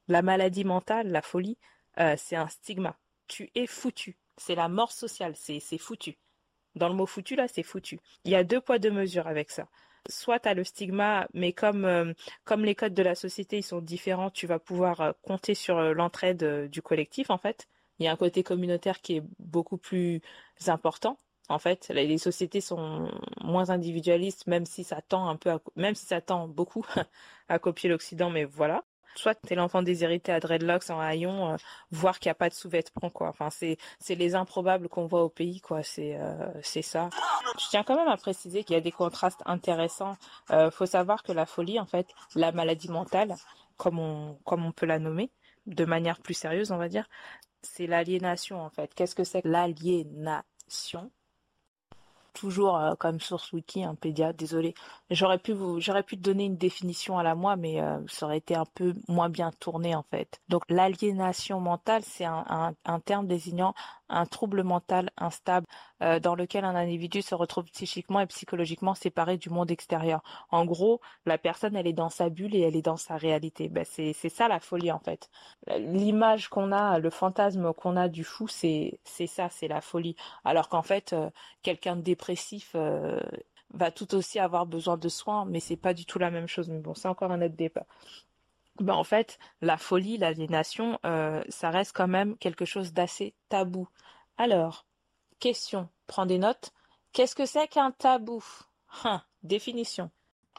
La 0.09 0.21
maladie 0.21 0.65
mentale, 0.65 1.09
la 1.09 1.21
folie, 1.21 1.57
euh, 1.99 2.15
c'est 2.17 2.35
un 2.35 2.47
stigma. 2.47 2.97
Tu 3.27 3.49
es 3.55 3.67
foutu. 3.67 4.17
C'est 4.37 4.55
la 4.55 4.67
mort 4.67 4.91
sociale. 4.91 5.35
C'est 5.35 5.77
foutu. 5.77 6.17
Dans 6.75 6.89
le 6.89 6.95
mot 6.95 7.05
foutu 7.05 7.35
là, 7.35 7.47
c'est 7.47 7.63
foutu. 7.63 7.99
Il 8.25 8.31
y 8.31 8.35
a 8.35 8.43
deux 8.43 8.59
poids 8.59 8.79
deux 8.79 8.91
mesures 8.91 9.27
avec 9.27 9.51
ça 9.51 9.67
soit 10.07 10.39
tu 10.39 10.49
as 10.49 10.53
le 10.53 10.63
stigma, 10.63 11.27
mais 11.33 11.53
comme, 11.53 11.85
euh, 11.85 12.13
comme 12.45 12.65
les 12.65 12.75
codes 12.75 12.93
de 12.93 13.03
la 13.03 13.15
société 13.15 13.57
ils 13.57 13.63
sont 13.63 13.81
différents, 13.81 14.29
tu 14.29 14.47
vas 14.47 14.59
pouvoir 14.59 15.01
euh, 15.01 15.11
compter 15.23 15.55
sur 15.55 15.77
euh, 15.77 15.93
l'entraide 15.93 16.69
du 16.69 16.81
collectif 16.81 17.29
en 17.29 17.37
fait. 17.37 17.67
Il 17.99 18.05
y 18.05 18.07
a 18.07 18.11
un 18.11 18.15
côté 18.15 18.43
communautaire 18.43 19.01
qui 19.01 19.17
est 19.17 19.23
beaucoup 19.39 19.77
plus 19.77 20.21
important. 20.67 21.17
En 21.49 21.59
fait, 21.59 21.89
les 21.89 22.17
sociétés 22.19 22.61
sont 22.61 23.11
moins 23.41 23.71
individualistes, 23.71 24.47
même 24.47 24.65
si 24.65 24.83
ça 24.83 25.01
tend 25.01 25.27
un 25.27 25.35
peu, 25.35 25.51
même 25.75 25.95
si 25.95 26.05
ça 26.05 26.21
tend 26.21 26.47
beaucoup 26.47 26.85
à 27.49 27.59
copier 27.59 27.89
l'Occident, 27.89 28.29
mais 28.29 28.45
voilà 28.45 28.83
soit 29.15 29.35
t'es 29.35 29.55
l'enfant 29.55 29.81
déshérité 29.81 30.31
à 30.31 30.39
dreadlocks 30.39 30.89
en 30.89 30.99
haillons, 30.99 31.53
euh, 31.53 31.57
voir 31.91 32.19
qu'il 32.19 32.29
n'y 32.29 32.31
a 32.31 32.35
pas 32.35 32.49
de 32.49 32.53
sous-vêtements 32.53 33.09
quoi. 33.09 33.29
Enfin 33.29 33.49
c'est 33.49 33.77
c'est 33.99 34.15
les 34.15 34.35
improbables 34.35 34.89
qu'on 34.89 35.05
voit 35.05 35.23
au 35.23 35.29
pays 35.29 35.61
quoi. 35.61 35.83
C'est 35.83 36.17
euh, 36.19 36.51
c'est 36.61 36.81
ça. 36.81 37.09
Je 37.59 37.65
tiens 37.69 37.83
quand 37.83 37.95
même 37.95 38.07
à 38.07 38.17
préciser 38.17 38.63
qu'il 38.63 38.75
y 38.75 38.77
a 38.77 38.81
des 38.81 38.91
contrastes 38.91 39.41
intéressants. 39.45 40.15
Euh, 40.51 40.71
faut 40.71 40.85
savoir 40.85 41.23
que 41.23 41.31
la 41.31 41.45
folie 41.45 41.79
en 41.79 41.85
fait, 41.85 42.07
la 42.35 42.51
maladie 42.51 42.89
mentale, 42.89 43.35
comme 43.77 43.99
on 43.99 44.35
comme 44.45 44.65
on 44.65 44.71
peut 44.71 44.85
la 44.85 44.99
nommer, 44.99 45.31
de 45.67 45.85
manière 45.85 46.19
plus 46.19 46.33
sérieuse 46.33 46.71
on 46.71 46.77
va 46.77 46.89
dire, 46.89 47.07
c'est 47.61 47.87
l'aliénation 47.87 48.61
en 48.61 48.69
fait. 48.69 48.93
Qu'est-ce 48.93 49.15
que 49.15 49.23
c'est 49.23 49.45
l'aliénation? 49.45 51.11
Toujours 52.33 52.77
euh, 52.77 52.95
comme 52.95 53.19
source 53.19 53.51
wiki, 53.53 53.83
un 53.83 53.95
pédiatre. 53.95 54.37
Désolé, 54.37 54.73
j'aurais 55.09 55.37
pu 55.39 55.53
vous, 55.53 55.79
j'aurais 55.79 56.03
pu 56.03 56.17
donner 56.17 56.45
une 56.45 56.57
définition 56.57 57.17
à 57.17 57.23
la 57.23 57.35
moi, 57.35 57.55
mais 57.55 57.81
euh, 57.81 57.99
ça 58.07 58.25
aurait 58.25 58.37
été 58.37 58.55
un 58.55 58.65
peu 58.65 58.93
moins 59.07 59.29
bien 59.29 59.51
tourné 59.59 59.95
en 59.95 60.03
fait. 60.03 60.39
Donc 60.49 60.63
l'aliénation 60.69 61.59
mentale, 61.59 62.03
c'est 62.03 62.25
un, 62.25 62.73
terme 63.05 63.27
désignant 63.27 63.73
un 64.09 64.25
trouble 64.25 64.63
mental 64.63 65.09
instable 65.17 65.67
euh, 66.01 66.19
dans 66.19 66.35
lequel 66.35 66.65
un 66.65 66.75
individu 66.75 67.21
se 67.21 67.35
retrouve 67.35 67.65
psychiquement 67.65 68.19
et 68.19 68.27
psychologiquement 68.27 68.95
séparé 68.95 69.37
du 69.37 69.49
monde 69.49 69.71
extérieur. 69.71 70.21
En 70.51 70.65
gros, 70.65 71.01
la 71.25 71.37
personne, 71.37 71.75
elle 71.75 71.87
est 71.87 71.93
dans 71.93 72.09
sa 72.09 72.29
bulle 72.29 72.55
et 72.55 72.61
elle 72.61 72.75
est 72.75 72.81
dans 72.81 72.97
sa 72.97 73.17
réalité. 73.17 73.69
Ben, 73.69 73.85
c'est 73.85 74.13
ça 74.13 74.47
la 74.47 74.59
folie 74.59 74.91
en 74.91 74.99
fait. 74.99 75.29
L'image 75.77 76.49
qu'on 76.49 76.71
a, 76.71 76.99
le 76.99 77.09
fantasme 77.09 77.73
qu'on 77.73 77.95
a 77.97 78.07
du 78.09 78.23
fou, 78.23 78.47
c'est 78.47 78.99
ça, 79.27 79.49
c'est 79.49 79.67
la 79.67 79.81
folie. 79.81 80.15
Alors 80.43 80.69
qu'en 80.69 80.81
fait, 80.81 81.13
euh, 81.13 81.29
quelqu'un 81.61 81.95
de 81.95 82.01
dépressif 82.01 82.71
euh, 82.75 83.19
va 83.73 83.91
tout 83.91 84.15
aussi 84.15 84.39
avoir 84.39 84.65
besoin 84.65 84.97
de 84.97 85.09
soins, 85.09 85.45
mais 85.45 85.59
c'est 85.59 85.77
pas 85.77 85.93
du 85.93 86.05
tout 86.05 86.19
la 86.19 86.31
même 86.31 86.47
chose. 86.47 86.69
Mais 86.69 86.79
bon, 86.79 86.93
c'est 86.93 87.07
encore 87.07 87.31
un 87.31 87.41
autre 87.41 87.55
débat. 87.55 87.85
Ben, 88.79 88.93
en 88.93 89.03
fait, 89.03 89.39
la 89.61 89.77
folie, 89.77 90.17
l'aliénation, 90.17 90.99
euh, 91.05 91.43
ça 91.49 91.69
reste 91.69 91.95
quand 91.95 92.07
même 92.07 92.37
quelque 92.37 92.65
chose 92.65 92.93
d'assez 92.93 93.33
tabou. 93.49 93.87
Alors, 94.37 94.85
question, 95.39 95.89
prends 96.07 96.25
des 96.25 96.37
notes. 96.37 96.71
Qu'est-ce 97.11 97.35
que 97.35 97.45
c'est 97.45 97.67
qu'un 97.67 97.91
tabou? 97.91 98.43
Hein, 99.03 99.21
Définition. 99.43 100.11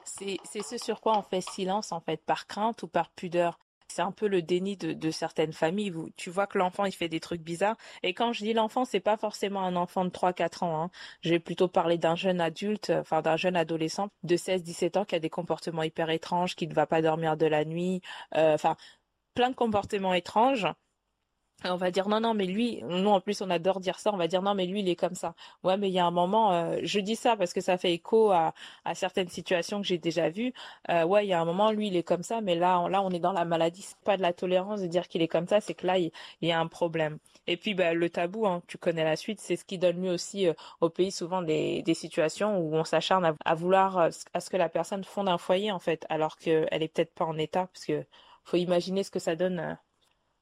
C'est 0.04 0.38
ce 0.44 0.78
sur 0.78 1.00
quoi 1.00 1.16
on 1.18 1.22
fait 1.22 1.40
silence, 1.40 1.92
en 1.92 2.00
fait, 2.00 2.24
par 2.24 2.46
crainte 2.46 2.82
ou 2.82 2.88
par 2.88 3.10
pudeur 3.10 3.58
c'est 3.90 4.02
un 4.02 4.12
peu 4.12 4.28
le 4.28 4.42
déni 4.42 4.76
de, 4.76 5.10
certaines 5.10 5.52
familles. 5.52 5.92
Tu 6.16 6.30
vois 6.30 6.46
que 6.46 6.58
l'enfant 6.58 6.84
il 6.84 6.92
fait 6.92 7.08
des 7.08 7.20
trucs 7.20 7.42
bizarres. 7.42 7.76
Et 8.02 8.14
quand 8.14 8.32
je 8.32 8.44
dis 8.44 8.52
l'enfant, 8.52 8.84
c'est 8.84 9.00
pas 9.00 9.16
forcément 9.16 9.62
un 9.62 9.76
enfant 9.76 10.04
de 10.04 10.10
3-4 10.10 10.64
ans. 10.64 10.82
Hein. 10.82 10.90
Je 11.22 11.30
vais 11.30 11.40
plutôt 11.40 11.68
parler 11.68 11.98
d'un 11.98 12.14
jeune 12.16 12.40
adulte, 12.40 12.90
enfin 12.90 13.22
d'un 13.22 13.36
jeune 13.36 13.56
adolescent 13.56 14.08
de 14.22 14.36
16-17 14.36 14.98
ans 14.98 15.04
qui 15.04 15.14
a 15.14 15.18
des 15.20 15.30
comportements 15.30 15.82
hyper 15.82 16.10
étranges, 16.10 16.56
qui 16.56 16.66
ne 16.66 16.74
va 16.74 16.86
pas 16.86 17.02
dormir 17.02 17.36
de 17.36 17.46
la 17.46 17.64
nuit, 17.64 18.00
euh, 18.36 18.54
enfin 18.54 18.76
plein 19.34 19.50
de 19.50 19.54
comportements 19.54 20.14
étranges 20.14 20.66
on 21.64 21.76
va 21.76 21.90
dire 21.90 22.08
non 22.08 22.20
non 22.20 22.34
mais 22.34 22.46
lui 22.46 22.82
nous 22.82 23.10
en 23.10 23.20
plus 23.20 23.40
on 23.42 23.50
adore 23.50 23.80
dire 23.80 23.98
ça 23.98 24.12
on 24.12 24.16
va 24.16 24.26
dire 24.28 24.42
non 24.42 24.54
mais 24.54 24.66
lui 24.66 24.80
il 24.80 24.88
est 24.88 24.96
comme 24.96 25.14
ça. 25.14 25.34
Ouais 25.64 25.76
mais 25.76 25.88
il 25.88 25.92
y 25.92 25.98
a 25.98 26.06
un 26.06 26.10
moment 26.10 26.52
euh, 26.52 26.78
je 26.82 27.00
dis 27.00 27.16
ça 27.16 27.36
parce 27.36 27.52
que 27.52 27.60
ça 27.60 27.76
fait 27.78 27.92
écho 27.92 28.30
à, 28.32 28.54
certaines 28.94 29.28
situations 29.28 29.80
que 29.80 29.86
j'ai 29.86 29.98
déjà 29.98 30.30
vues. 30.30 30.52
Euh, 30.90 31.04
ouais 31.04 31.26
il 31.26 31.28
y 31.28 31.32
a 31.32 31.40
un 31.40 31.44
moment 31.44 31.70
lui 31.70 31.88
il 31.88 31.96
est 31.96 32.02
comme 32.02 32.22
ça 32.22 32.40
mais 32.40 32.54
là 32.54 32.88
là 32.88 33.02
on 33.02 33.10
est 33.10 33.18
dans 33.18 33.32
la 33.32 33.44
maladie. 33.44 33.82
C'est 33.82 33.98
pas 34.00 34.16
de 34.16 34.22
la 34.22 34.32
tolérance 34.32 34.80
de 34.80 34.86
dire 34.86 35.08
qu'il 35.08 35.22
est 35.22 35.28
comme 35.28 35.46
ça 35.48 35.60
c'est 35.60 35.74
que 35.74 35.86
là 35.86 35.98
il, 35.98 36.12
y 36.42 36.52
a 36.52 36.60
un 36.60 36.66
problème. 36.66 37.18
Et 37.46 37.56
puis 37.56 37.74
bah, 37.74 37.94
le 37.94 38.10
tabou 38.10 38.46
hein, 38.46 38.62
tu 38.66 38.78
connais 38.78 39.04
la 39.04 39.16
suite 39.16 39.40
c'est 39.40 39.56
ce 39.56 39.64
qui 39.64 39.78
donne 39.78 40.02
lieu 40.02 40.10
aussi 40.12 40.48
euh, 40.48 40.54
au 40.80 40.88
pays 40.90 41.12
souvent 41.12 41.42
des, 41.42 41.82
des 41.82 41.94
situations 41.94 42.58
où 42.58 42.74
on 42.74 42.84
s'acharne 42.84 43.24
à, 43.24 43.34
à, 43.44 43.54
vouloir 43.54 43.98
à 43.98 44.40
ce 44.40 44.50
que 44.50 44.56
la 44.56 44.68
personne 44.68 45.04
fonde 45.04 45.28
un 45.28 45.38
foyer 45.38 45.70
en 45.72 45.78
fait 45.78 46.06
alors 46.08 46.36
qu'elle 46.38 46.68
est 46.82 46.88
peut-être 46.88 47.14
pas 47.14 47.24
en 47.24 47.38
état 47.38 47.66
parce 47.66 47.84
que 47.84 48.04
faut 48.44 48.56
imaginer 48.56 49.04
ce 49.04 49.10
que 49.10 49.18
ça 49.18 49.36
donne 49.36 49.78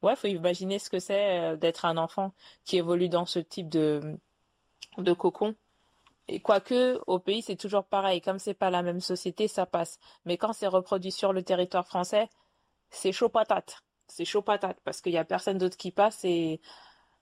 ouais, 0.02 0.16
faut 0.16 0.26
imaginer 0.28 0.78
ce 0.78 0.90
que 0.90 0.98
c'est 0.98 1.40
euh, 1.40 1.56
d'être 1.56 1.84
un 1.84 1.96
enfant 1.96 2.32
qui 2.64 2.76
évolue 2.78 3.08
dans 3.08 3.26
ce 3.26 3.38
type 3.38 3.68
de, 3.68 4.18
de 4.98 5.12
cocon. 5.12 5.54
Et 6.28 6.40
quoique, 6.40 7.00
au 7.06 7.18
pays, 7.18 7.42
c'est 7.42 7.56
toujours 7.56 7.84
pareil. 7.84 8.20
Comme 8.20 8.38
c'est 8.38 8.54
pas 8.54 8.70
la 8.70 8.82
même 8.82 9.00
société, 9.00 9.48
ça 9.48 9.66
passe. 9.66 9.98
Mais 10.26 10.36
quand 10.36 10.52
c'est 10.52 10.66
reproduit 10.66 11.12
sur 11.12 11.32
le 11.32 11.42
territoire 11.42 11.86
français, 11.86 12.28
c'est 12.90 13.12
chaud 13.12 13.28
patate. 13.30 13.82
C'est 14.08 14.24
chaud 14.24 14.42
patate 14.42 14.78
parce 14.84 15.00
qu'il 15.00 15.12
y 15.12 15.18
a 15.18 15.24
personne 15.24 15.58
d'autre 15.58 15.76
qui 15.76 15.90
passe 15.90 16.24
et 16.24 16.60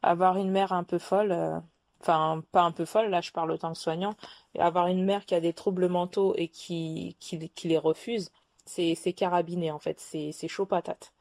avoir 0.03 0.39
une 0.39 0.51
mère 0.51 0.73
un 0.73 0.85
peu 0.85 0.99
folle, 0.99 1.33
euh, 1.33 1.59
enfin, 2.01 2.43
pas 2.53 2.63
un 2.63 2.73
peu 2.73 2.85
folle, 2.85 3.11
là, 3.11 3.21
je 3.21 3.33
parle 3.33 3.51
autant 3.53 3.73
que 3.73 3.79
soignant, 3.79 4.15
avoir 4.59 4.89
une 4.89 5.05
mère 5.05 5.27
qui 5.27 5.35
a 5.35 5.41
des 5.41 5.53
troubles 5.53 5.89
mentaux 5.89 6.35
et 6.37 6.49
qui, 6.49 7.17
qui, 7.21 7.69
les 7.69 7.79
refuse, 7.79 8.31
c'est, 8.65 8.95
c'est 8.95 9.13
carabiné, 9.13 9.71
en 9.71 9.79
fait. 9.79 10.01
C'est, 10.01 10.33
c'est 10.33 10.49
chaud 10.49 10.67
patate. 10.67 11.13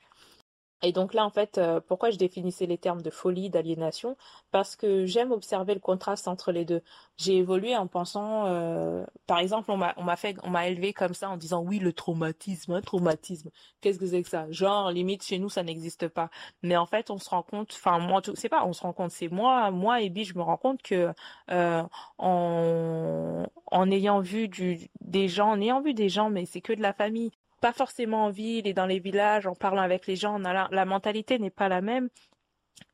Et 0.82 0.92
donc 0.92 1.14
là, 1.14 1.26
en 1.26 1.30
fait, 1.30 1.58
euh, 1.58 1.80
pourquoi 1.80 2.12
je 2.12 2.18
définissais 2.18 2.66
les 2.66 2.78
termes 2.78 3.02
de 3.02 3.10
folie, 3.10 3.50
d'aliénation? 3.50 4.18
Parce 4.52 4.76
que 4.76 5.06
j'aime 5.06 5.32
observer 5.32 5.74
le 5.74 5.80
contraste 5.80 6.28
entre 6.28 6.52
les 6.52 6.66
deux. 6.66 6.82
J'ai 7.18 7.38
évolué 7.38 7.76
en 7.76 7.88
pensant, 7.88 8.46
euh, 8.46 9.04
par 9.26 9.40
exemple, 9.40 9.72
on 9.72 9.78
m'a, 9.78 10.16
fait, 10.16 10.38
on 10.44 10.50
m'a 10.50 10.68
élevé 10.68 10.94
comme 10.94 11.14
ça 11.14 11.30
en 11.30 11.38
disant 11.38 11.64
oui, 11.64 11.80
le 11.80 11.94
traumatisme, 11.94 12.74
un 12.74 12.82
traumatisme. 12.82 13.50
Qu'est-ce 13.82 13.98
que 14.00 14.06
c'est 14.06 14.22
que 14.22 14.30
ça? 14.30 14.52
Genre, 14.52 14.92
limite, 14.92 15.24
chez 15.24 15.40
nous, 15.40 15.50
ça 15.50 15.64
n'existe 15.64 16.08
pas. 16.08 16.30
Mais 16.62 16.78
en 16.78 16.86
fait, 16.86 17.10
on 17.10 17.18
se 17.18 17.30
rend 17.30 17.44
compte, 17.44 17.72
enfin, 17.74 18.00
moi, 18.00 18.22
c'est 18.36 18.50
pas, 18.50 18.66
on 18.66 18.74
se 18.74 18.82
rend 18.82 18.94
compte, 18.94 19.12
c'est 19.12 19.30
moi, 19.30 19.72
moi, 19.72 20.02
et 20.02 20.12
je 20.24 20.38
me 20.38 20.44
rends 20.44 20.58
compte 20.58 20.82
que, 20.82 21.14
euh, 21.52 21.84
en, 22.18 23.46
en 23.72 23.92
ayant 23.92 24.20
vu 24.20 24.48
du, 24.48 24.90
des 25.02 25.28
gens, 25.28 25.52
en 25.52 25.62
ayant 25.62 25.82
vu 25.82 25.94
des 25.94 26.10
gens, 26.10 26.30
mais 26.30 26.46
c'est 26.46 26.62
que 26.62 26.74
de 26.74 26.82
la 26.82 26.94
famille, 26.94 27.32
pas 27.66 27.74
forcément 27.74 28.26
en 28.26 28.30
ville 28.30 28.68
et 28.68 28.76
dans 28.76 28.86
les 28.86 29.00
villages, 29.00 29.48
en 29.48 29.56
parlant 29.56 29.82
avec 29.82 30.06
les 30.06 30.16
gens, 30.16 30.38
la, 30.38 30.86
mentalité 30.86 31.40
n'est 31.40 31.50
pas 31.50 31.68
la 31.68 31.82
même. 31.82 32.10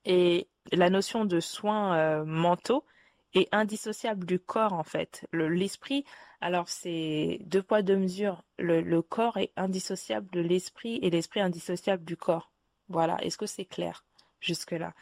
Et 0.05 0.47
la 0.71 0.89
notion 0.89 1.25
de 1.25 1.41
soins 1.41 1.97
euh, 1.97 2.23
mentaux 2.23 2.85
est 3.33 3.49
indissociable 3.51 4.25
du 4.25 4.39
corps, 4.39 4.71
en 4.71 4.85
fait. 4.85 5.27
L'esprit, 5.33 6.05
alors 6.39 6.69
c'est 6.69 7.39
deux 7.41 7.61
poids, 7.61 7.81
deux 7.81 7.97
mesures. 7.97 8.45
Le, 8.59 8.79
le 8.79 9.01
corps 9.01 9.35
est 9.35 9.51
indissociable 9.57 10.29
de 10.31 10.39
l'esprit 10.39 10.99
et 11.01 11.09
l'esprit 11.09 11.41
indissociable 11.41 12.05
du 12.05 12.15
corps. 12.15 12.53
Voilà, 12.87 13.21
est-ce 13.25 13.37
que 13.37 13.47
c'est 13.47 13.65
clair 13.65 14.05
jusque-là? 14.39 14.93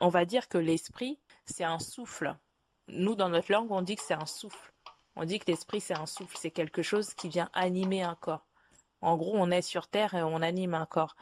On 0.00 0.08
va 0.08 0.24
dire 0.24 0.48
que 0.48 0.56
l'esprit, 0.56 1.18
c'est 1.44 1.64
un 1.64 1.80
souffle. 1.80 2.34
Nous, 2.88 3.14
dans 3.14 3.28
notre 3.28 3.52
langue, 3.52 3.70
on 3.72 3.82
dit 3.82 3.96
que 3.96 4.02
c'est 4.02 4.14
un 4.14 4.24
souffle. 4.24 4.72
On 5.16 5.26
dit 5.26 5.38
que 5.38 5.50
l'esprit, 5.50 5.82
c'est 5.82 5.98
un 5.98 6.06
souffle, 6.06 6.38
c'est 6.40 6.50
quelque 6.50 6.80
chose 6.80 7.12
qui 7.12 7.28
vient 7.28 7.50
animer 7.52 8.02
un 8.02 8.14
corps. 8.14 8.47
En 9.00 9.16
gros, 9.16 9.34
on 9.34 9.50
est 9.50 9.62
sur 9.62 9.88
Terre 9.88 10.14
et 10.14 10.22
on 10.22 10.42
anime 10.42 10.74
un 10.74 10.86
corps. 10.86 11.16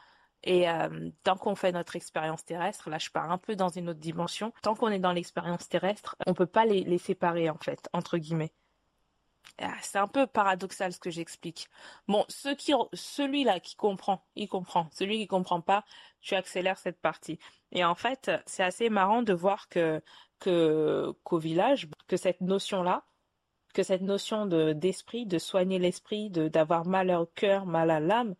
Et 0.44 0.68
euh, 0.68 1.10
tant 1.24 1.36
qu'on 1.36 1.56
fait 1.56 1.72
notre 1.72 1.96
expérience 1.96 2.44
terrestre, 2.44 2.88
là 2.88 2.98
je 2.98 3.10
pars 3.10 3.30
un 3.30 3.38
peu 3.38 3.56
dans 3.56 3.68
une 3.68 3.88
autre 3.88 4.00
dimension, 4.00 4.52
tant 4.62 4.74
qu'on 4.74 4.88
est 4.88 5.00
dans 5.00 5.12
l'expérience 5.12 5.68
terrestre, 5.68 6.16
on 6.26 6.34
peut 6.34 6.46
pas 6.46 6.64
les, 6.64 6.98
séparer 6.98 7.50
en 7.50 7.58
fait, 7.58 7.88
entre 7.92 8.18
guillemets. 8.18 8.52
Ah, 9.58 9.74
c'est 9.80 9.98
un 9.98 10.06
peu 10.06 10.26
paradoxal 10.26 10.92
ce 10.92 10.98
que 10.98 11.10
j'explique. 11.10 11.68
Bon, 12.08 12.24
qui, 12.58 12.74
celui-là 12.92 13.58
qui 13.60 13.74
comprend, 13.74 14.24
il 14.36 14.48
comprend. 14.48 14.88
Celui 14.92 15.18
qui 15.18 15.26
comprend 15.26 15.60
pas, 15.60 15.84
tu 16.20 16.34
accélères 16.34 16.78
cette 16.78 17.00
partie. 17.00 17.38
Et 17.72 17.84
en 17.84 17.94
fait, 17.94 18.30
c'est 18.44 18.62
assez 18.62 18.90
marrant 18.90 19.22
de 19.22 19.32
voir 19.32 19.68
que 19.68 20.02
que 20.40 21.12
qu'au 21.24 21.38
village, 21.38 21.88
que 22.06 22.16
cette 22.16 22.40
notion-là, 22.40 23.04
que 23.76 23.82
cette 23.82 24.00
notion 24.00 24.46
de 24.46 24.72
d'esprit, 24.72 25.26
de 25.26 25.38
soigner 25.38 25.78
l'esprit, 25.78 26.30
de 26.30 26.48
d'avoir 26.48 26.86
mal 26.86 27.10
au 27.10 27.26
cœur, 27.26 27.66
mal 27.66 27.90
à 27.90 28.00
l'âme, 28.00 28.34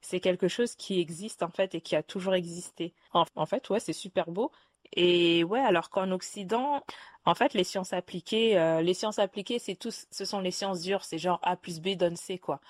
c'est 0.00 0.20
quelque 0.20 0.46
chose 0.46 0.76
qui 0.76 1.00
existe 1.00 1.42
en 1.42 1.50
fait 1.50 1.74
et 1.74 1.80
qui 1.80 1.96
a 1.96 2.04
toujours 2.04 2.34
existé. 2.34 2.94
En, 3.12 3.46
fait, 3.46 3.68
ouais, 3.70 3.80
c'est 3.80 3.92
super 3.92 4.30
beau. 4.30 4.52
Et 4.92 5.42
ouais, 5.42 5.58
alors 5.60 5.90
qu'en 5.90 6.12
Occident, 6.12 6.84
en 7.24 7.34
fait, 7.34 7.52
les 7.54 7.64
sciences 7.64 7.92
appliquées, 7.92 8.56
euh, 8.58 8.80
les 8.80 8.94
sciences 8.94 9.18
appliquées, 9.18 9.58
c'est 9.58 9.74
tous, 9.74 10.06
ce 10.12 10.24
sont 10.24 10.38
les 10.40 10.52
sciences 10.52 10.82
dures, 10.82 11.02
c'est 11.02 11.18
genre 11.18 11.40
A 11.42 11.56
plus 11.56 11.80
B 11.80 11.96
donne 11.96 12.16
C 12.16 12.38
quoi. 12.38 12.60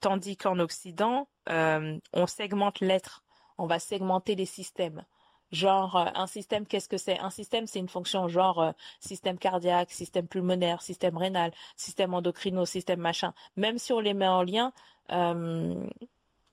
Tandis 0.00 0.36
qu'en 0.36 0.58
Occident, 0.58 1.28
euh, 1.50 1.98
on 2.12 2.26
segmente 2.26 2.80
l'être, 2.80 3.22
on 3.58 3.66
va 3.66 3.78
segmenter 3.78 4.34
les 4.34 4.46
systèmes. 4.46 5.04
Genre, 5.50 5.96
euh, 5.96 6.10
un 6.14 6.26
système, 6.26 6.66
qu'est-ce 6.66 6.88
que 6.88 6.98
c'est? 6.98 7.18
Un 7.18 7.30
système, 7.30 7.66
c'est 7.66 7.78
une 7.78 7.88
fonction 7.88 8.28
genre 8.28 8.60
euh, 8.60 8.72
système 9.00 9.38
cardiaque, 9.38 9.90
système 9.90 10.28
pulmonaire, 10.28 10.82
système 10.82 11.16
rénal, 11.16 11.52
système 11.76 12.12
endocrino, 12.12 12.66
système 12.66 13.00
machin. 13.00 13.32
Même 13.56 13.78
si 13.78 13.92
on 13.92 14.00
les 14.00 14.14
met 14.14 14.28
en 14.28 14.42
lien, 14.42 14.72
euh, 15.10 15.88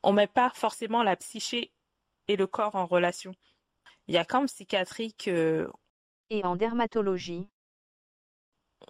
on 0.04 0.14
met 0.14 0.28
pas 0.28 0.52
forcément 0.54 1.04
la 1.04 1.16
psyché 1.18 1.72
et 2.28 2.38
le 2.38 2.48
corps 2.48 2.76
en 2.76 2.86
relation. 2.86 3.36
Il 4.08 4.16
y 4.16 4.18
a 4.18 4.26
qu'en 4.26 4.46
psychiatrie 4.46 5.14
que... 5.14 5.70
Et 6.30 6.44
en 6.46 6.56
dermatologie 6.56 7.50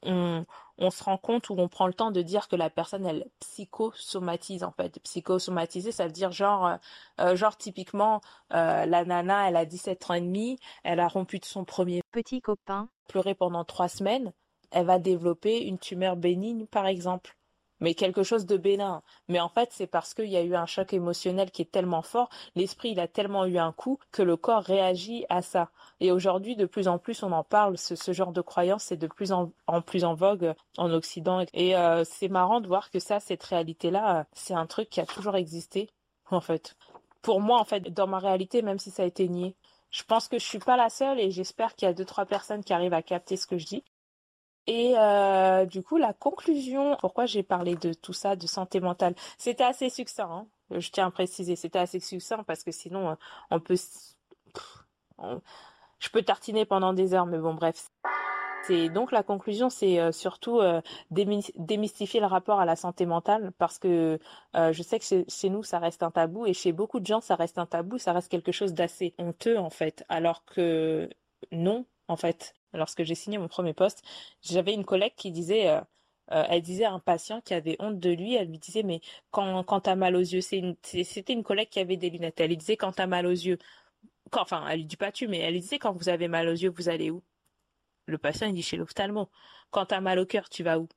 on, 0.03 0.45
on, 0.77 0.89
se 0.89 1.03
rend 1.03 1.17
compte 1.17 1.49
ou 1.49 1.55
on 1.57 1.67
prend 1.67 1.87
le 1.87 1.93
temps 1.93 2.11
de 2.11 2.21
dire 2.21 2.47
que 2.47 2.55
la 2.55 2.69
personne 2.69 3.05
elle 3.05 3.25
psychosomatise 3.39 4.63
en 4.63 4.71
fait. 4.71 4.99
Psychosomatiser, 4.99 5.91
ça 5.91 6.05
veut 6.05 6.11
dire 6.11 6.31
genre 6.31 6.65
euh, 6.67 6.77
euh 7.21 7.35
genre 7.35 7.57
typiquement 7.57 8.21
euh, 8.53 8.85
la 8.85 9.05
nana, 9.05 9.47
elle 9.49 9.55
a 9.55 9.65
17 9.65 10.09
ans 10.09 10.13
et 10.15 10.21
demi, 10.21 10.57
elle 10.83 10.99
a 10.99 11.07
rompu 11.07 11.39
de 11.39 11.45
son 11.45 11.65
premier 11.65 12.01
petit 12.11 12.41
copain, 12.41 12.89
pleuré 13.07 13.35
pendant 13.35 13.63
trois 13.63 13.89
semaines, 13.89 14.33
elle 14.71 14.85
va 14.85 14.99
développer 14.99 15.65
une 15.65 15.79
tumeur 15.79 16.15
bénigne 16.15 16.65
par 16.67 16.87
exemple 16.87 17.35
mais 17.79 17.93
quelque 17.93 18.23
chose 18.23 18.45
de 18.45 18.57
bénin. 18.57 19.01
Mais 19.27 19.39
en 19.39 19.49
fait, 19.49 19.69
c'est 19.71 19.87
parce 19.87 20.13
qu'il 20.13 20.29
y 20.29 20.37
a 20.37 20.43
eu 20.43 20.55
un 20.55 20.65
choc 20.65 20.93
émotionnel 20.93 21.51
qui 21.51 21.61
est 21.61 21.71
tellement 21.71 22.01
fort, 22.01 22.29
l'esprit, 22.55 22.91
il 22.91 22.99
a 22.99 23.07
tellement 23.07 23.45
eu 23.45 23.57
un 23.57 23.71
coup 23.71 23.99
que 24.11 24.21
le 24.21 24.37
corps 24.37 24.63
réagit 24.63 25.25
à 25.29 25.41
ça. 25.41 25.69
Et 25.99 26.11
aujourd'hui, 26.11 26.55
de 26.55 26.65
plus 26.65 26.87
en 26.87 26.97
plus, 26.97 27.23
on 27.23 27.31
en 27.31 27.43
parle, 27.43 27.77
ce, 27.77 28.11
genre 28.13 28.31
de 28.31 28.41
croyance 28.41 28.91
est 28.91 28.97
de 28.97 29.07
plus 29.07 29.31
en, 29.31 29.51
plus 29.85 30.03
en 30.05 30.13
vogue 30.13 30.53
en 30.77 30.91
Occident. 30.91 31.45
Et 31.53 31.75
euh, 31.75 32.03
c'est 32.03 32.29
marrant 32.29 32.61
de 32.61 32.67
voir 32.67 32.91
que 32.91 32.99
ça, 32.99 33.19
cette 33.19 33.43
réalité-là, 33.43 34.25
c'est 34.33 34.53
un 34.53 34.65
truc 34.65 34.89
qui 34.89 35.01
a 35.01 35.05
toujours 35.05 35.35
existé, 35.35 35.89
en 36.29 36.41
fait. 36.41 36.75
Pour 37.21 37.41
moi, 37.41 37.59
en 37.59 37.65
fait, 37.65 37.93
dans 37.93 38.07
ma 38.07 38.19
réalité, 38.19 38.61
même 38.61 38.79
si 38.79 38.91
ça 38.91 39.03
a 39.03 39.05
été 39.05 39.27
nié, 39.27 39.55
je 39.91 40.03
pense 40.03 40.27
que 40.27 40.37
je 40.37 40.45
suis 40.45 40.59
pas 40.59 40.77
la 40.77 40.89
seule 40.89 41.19
et 41.19 41.31
j'espère 41.31 41.73
qu'il 41.75 41.87
y 41.87 41.89
a 41.89 41.93
deux, 41.93 42.05
trois 42.05 42.25
personnes 42.25 42.63
qui 42.63 42.73
arrivent 42.73 42.93
à 42.93 43.01
capter 43.01 43.37
ce 43.37 43.47
que 43.47 43.57
je 43.57 43.65
dis. 43.65 43.83
Et 44.67 44.93
euh, 44.97 45.65
du 45.65 45.83
coup, 45.83 45.97
la 45.97 46.13
conclusion, 46.13 46.97
pourquoi 46.99 47.25
j'ai 47.25 47.43
parlé 47.43 47.75
de 47.75 47.93
tout 47.93 48.13
ça, 48.13 48.35
de 48.35 48.47
santé 48.47 48.79
mentale, 48.79 49.13
c'était 49.37 49.63
assez 49.63 49.89
succinct. 49.89 50.29
Hein 50.31 50.47
je 50.79 50.89
tiens 50.89 51.07
à 51.07 51.11
préciser, 51.11 51.55
c'était 51.55 51.77
assez 51.77 51.99
succinct 51.99 52.43
parce 52.43 52.63
que 52.63 52.71
sinon, 52.71 53.09
euh, 53.11 53.15
on 53.51 53.59
peut, 53.59 53.75
je 55.99 56.09
peux 56.09 56.23
tartiner 56.23 56.65
pendant 56.65 56.93
des 56.93 57.13
heures, 57.13 57.27
mais 57.27 57.37
bon, 57.37 57.53
bref. 57.53 57.87
C'est 58.63 58.89
donc 58.89 59.11
la 59.11 59.21
conclusion, 59.21 59.69
c'est 59.69 59.99
euh, 59.99 60.11
surtout 60.11 60.59
démystifier 61.11 62.19
le 62.19 62.25
rapport 62.25 62.59
à 62.59 62.65
la 62.65 62.75
santé 62.75 63.05
mentale 63.05 63.51
parce 63.59 63.77
que 63.77 64.19
je 64.55 64.81
sais 64.81 64.97
que 64.97 65.05
chez, 65.27 65.49
nous 65.51 65.61
ça 65.61 65.77
reste 65.77 66.01
un 66.01 66.09
tabou 66.09 66.47
et 66.47 66.53
chez 66.53 66.71
beaucoup 66.71 66.99
de 66.99 67.05
gens 67.05 67.21
ça 67.21 67.35
reste 67.35 67.59
un 67.59 67.67
tabou, 67.67 67.99
ça 67.99 68.13
reste 68.13 68.31
quelque 68.31 68.51
chose 68.51 68.73
d'assez 68.73 69.13
honteux 69.19 69.59
en 69.59 69.69
fait, 69.69 70.03
alors 70.09 70.43
que 70.45 71.07
non, 71.51 71.85
en 72.07 72.15
fait 72.15 72.55
lorsque 72.75 73.03
j'ai 73.03 73.15
signé 73.15 73.37
mon 73.37 73.47
premier 73.47 73.73
poste, 73.73 74.03
j'avais 74.41 74.73
une 74.73 74.85
collègue 74.85 75.13
qui 75.15 75.31
disait, 75.31 75.69
euh, 75.69 75.81
euh, 76.31 76.45
elle 76.49 76.61
disait 76.61 76.85
à 76.85 76.93
un 76.93 76.99
patient 76.99 77.41
qui 77.41 77.53
avait 77.53 77.75
honte 77.79 77.99
de 77.99 78.09
lui, 78.11 78.35
elle 78.35 78.49
lui 78.49 78.59
disait 78.59 78.83
mais 78.83 79.01
quand 79.31 79.63
quand 79.63 79.81
t'as 79.81 79.95
mal 79.95 80.15
aux 80.15 80.19
yeux, 80.19 80.41
c'était 80.41 81.33
une, 81.33 81.43
collègue 81.43 81.69
qui 81.69 81.79
avait 81.79 81.97
des 81.97 82.09
lunettes, 82.09 82.39
elle 82.39 82.49
lui 82.49 82.57
disait 82.57 82.77
quand 82.77 82.93
t'as 82.93 83.07
mal 83.07 83.25
aux 83.27 83.31
yeux, 83.31 83.57
enfin 84.33 84.67
elle 84.69 84.79
lui 84.79 84.85
dit 84.85 84.97
pas 84.97 85.11
tu, 85.11 85.27
mais 85.27 85.39
elle 85.39 85.53
lui 85.53 85.61
disait 85.61 85.79
quand 85.79 85.93
vous 85.93 86.09
avez 86.09 86.27
mal 86.27 86.47
aux 86.47 86.53
yeux, 86.53 86.69
vous 86.69 86.89
allez 86.89 87.11
où? 87.11 87.23
Le 88.07 88.17
patient 88.17 88.47
il 88.47 88.53
dit 88.55 88.63
chez 88.63 88.77
l'ophtalmo. 88.77 89.29
Quand 89.71 89.87
t'as 89.87 90.01
mal 90.01 90.19
au 90.19 90.25
cœur, 90.25 90.49
tu 90.49 90.63
vas 90.63 90.79
où? 90.79 90.87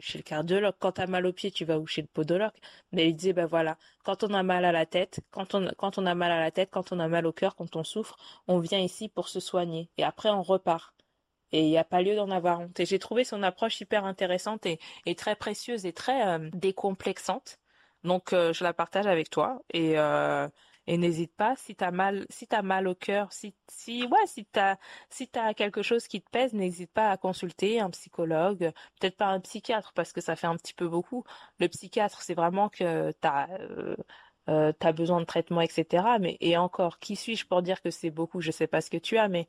Chez 0.00 0.18
le 0.18 0.22
cardiologue. 0.24 0.74
Quand 0.78 0.92
t'as 0.92 1.06
mal 1.06 1.26
au 1.26 1.32
pied, 1.32 1.50
tu 1.50 1.64
vas 1.64 1.78
où? 1.78 1.86
Chez 1.86 2.02
le 2.02 2.08
podologue. 2.08 2.52
Mais 2.92 3.08
il 3.08 3.14
disait, 3.14 3.32
ben 3.32 3.46
voilà, 3.46 3.78
quand 4.04 4.24
on 4.24 4.34
a 4.34 4.42
mal 4.42 4.64
à 4.64 4.72
la 4.72 4.86
tête, 4.86 5.20
quand 5.30 5.54
on, 5.54 5.70
quand 5.78 5.98
on 5.98 6.06
a 6.06 6.14
mal 6.14 6.30
à 6.32 6.40
la 6.40 6.50
tête, 6.50 6.70
quand 6.70 6.92
on 6.92 7.00
a 7.00 7.08
mal 7.08 7.26
au 7.26 7.32
cœur, 7.32 7.56
quand 7.56 7.76
on 7.76 7.84
souffre, 7.84 8.16
on 8.48 8.58
vient 8.58 8.80
ici 8.80 9.08
pour 9.08 9.28
se 9.28 9.40
soigner. 9.40 9.90
Et 9.98 10.04
après, 10.04 10.30
on 10.30 10.42
repart. 10.42 10.94
Et 11.52 11.62
il 11.62 11.68
n'y 11.68 11.78
a 11.78 11.84
pas 11.84 12.02
lieu 12.02 12.16
d'en 12.16 12.30
avoir 12.30 12.60
honte. 12.60 12.80
Et 12.80 12.86
j'ai 12.86 12.98
trouvé 12.98 13.24
son 13.24 13.42
approche 13.42 13.80
hyper 13.80 14.04
intéressante 14.04 14.66
et, 14.66 14.78
très 15.16 15.36
précieuse 15.36 15.86
et 15.86 15.92
très 15.92 16.26
euh, 16.26 16.50
décomplexante. 16.52 17.58
Donc 18.04 18.32
euh, 18.32 18.52
je 18.52 18.64
la 18.64 18.72
partage 18.72 19.06
avec 19.06 19.30
toi 19.30 19.62
et 19.72 19.98
euh, 19.98 20.48
et 20.88 20.98
n'hésite 20.98 21.32
pas 21.36 21.54
si 21.56 21.76
t'as 21.76 21.92
mal 21.92 22.26
si 22.30 22.48
t'as 22.48 22.62
mal 22.62 22.88
au 22.88 22.96
cœur 22.96 23.32
si 23.32 23.54
si 23.68 24.04
ouais 24.04 24.26
si 24.26 24.44
t'as 24.44 24.76
si 25.08 25.28
t'as 25.28 25.54
quelque 25.54 25.82
chose 25.82 26.08
qui 26.08 26.20
te 26.20 26.28
pèse 26.30 26.52
n'hésite 26.52 26.90
pas 26.92 27.10
à 27.10 27.16
consulter 27.16 27.78
un 27.80 27.90
psychologue 27.90 28.72
peut-être 29.00 29.16
pas 29.16 29.26
un 29.26 29.38
psychiatre 29.38 29.92
parce 29.94 30.12
que 30.12 30.20
ça 30.20 30.34
fait 30.34 30.48
un 30.48 30.56
petit 30.56 30.74
peu 30.74 30.88
beaucoup 30.88 31.22
le 31.60 31.68
psychiatre 31.68 32.22
c'est 32.22 32.34
vraiment 32.34 32.68
que 32.68 33.12
t'as 33.20 33.46
t'as 34.46 34.92
besoin 34.92 35.20
de 35.20 35.24
traitement 35.24 35.60
etc 35.60 36.04
mais 36.20 36.36
et 36.40 36.56
encore 36.56 36.98
qui 36.98 37.14
suis-je 37.16 37.46
pour 37.46 37.62
dire 37.62 37.80
que 37.82 37.90
c'est 37.90 38.10
beaucoup? 38.10 38.40
Je 38.40 38.50
sais 38.50 38.66
pas 38.66 38.80
ce 38.80 38.90
que 38.90 38.96
tu 38.96 39.18
as 39.18 39.28
mais 39.28 39.48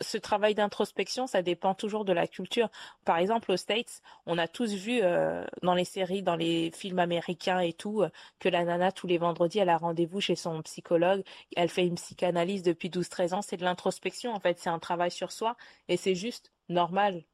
ce 0.00 0.18
travail 0.18 0.54
d'introspection, 0.54 1.26
ça 1.26 1.42
dépend 1.42 1.74
toujours 1.74 2.04
de 2.04 2.12
la 2.12 2.26
culture. 2.26 2.68
Par 3.04 3.18
exemple, 3.18 3.52
aux 3.52 3.56
States, 3.56 4.02
on 4.26 4.38
a 4.38 4.48
tous 4.48 4.72
vu 4.72 5.00
euh, 5.02 5.44
dans 5.62 5.74
les 5.74 5.84
séries, 5.84 6.22
dans 6.22 6.36
les 6.36 6.70
films 6.72 6.98
américains 6.98 7.60
et 7.60 7.72
tout, 7.72 8.02
euh, 8.02 8.10
que 8.40 8.48
la 8.48 8.64
nana, 8.64 8.92
tous 8.92 9.06
les 9.06 9.18
vendredis, 9.18 9.58
elle 9.58 9.68
a 9.68 9.78
rendez-vous 9.78 10.20
chez 10.20 10.36
son 10.36 10.62
psychologue. 10.62 11.22
Elle 11.56 11.68
fait 11.68 11.86
une 11.86 11.96
psychanalyse 11.96 12.62
depuis 12.62 12.88
12-13 12.90 13.34
ans. 13.34 13.42
C'est 13.42 13.56
de 13.56 13.64
l'introspection, 13.64 14.32
en 14.34 14.40
fait. 14.40 14.58
C'est 14.58 14.70
un 14.70 14.78
travail 14.78 15.10
sur 15.10 15.32
soi 15.32 15.56
et 15.88 15.96
c'est 15.96 16.14
juste 16.14 16.52
normal. 16.68 17.24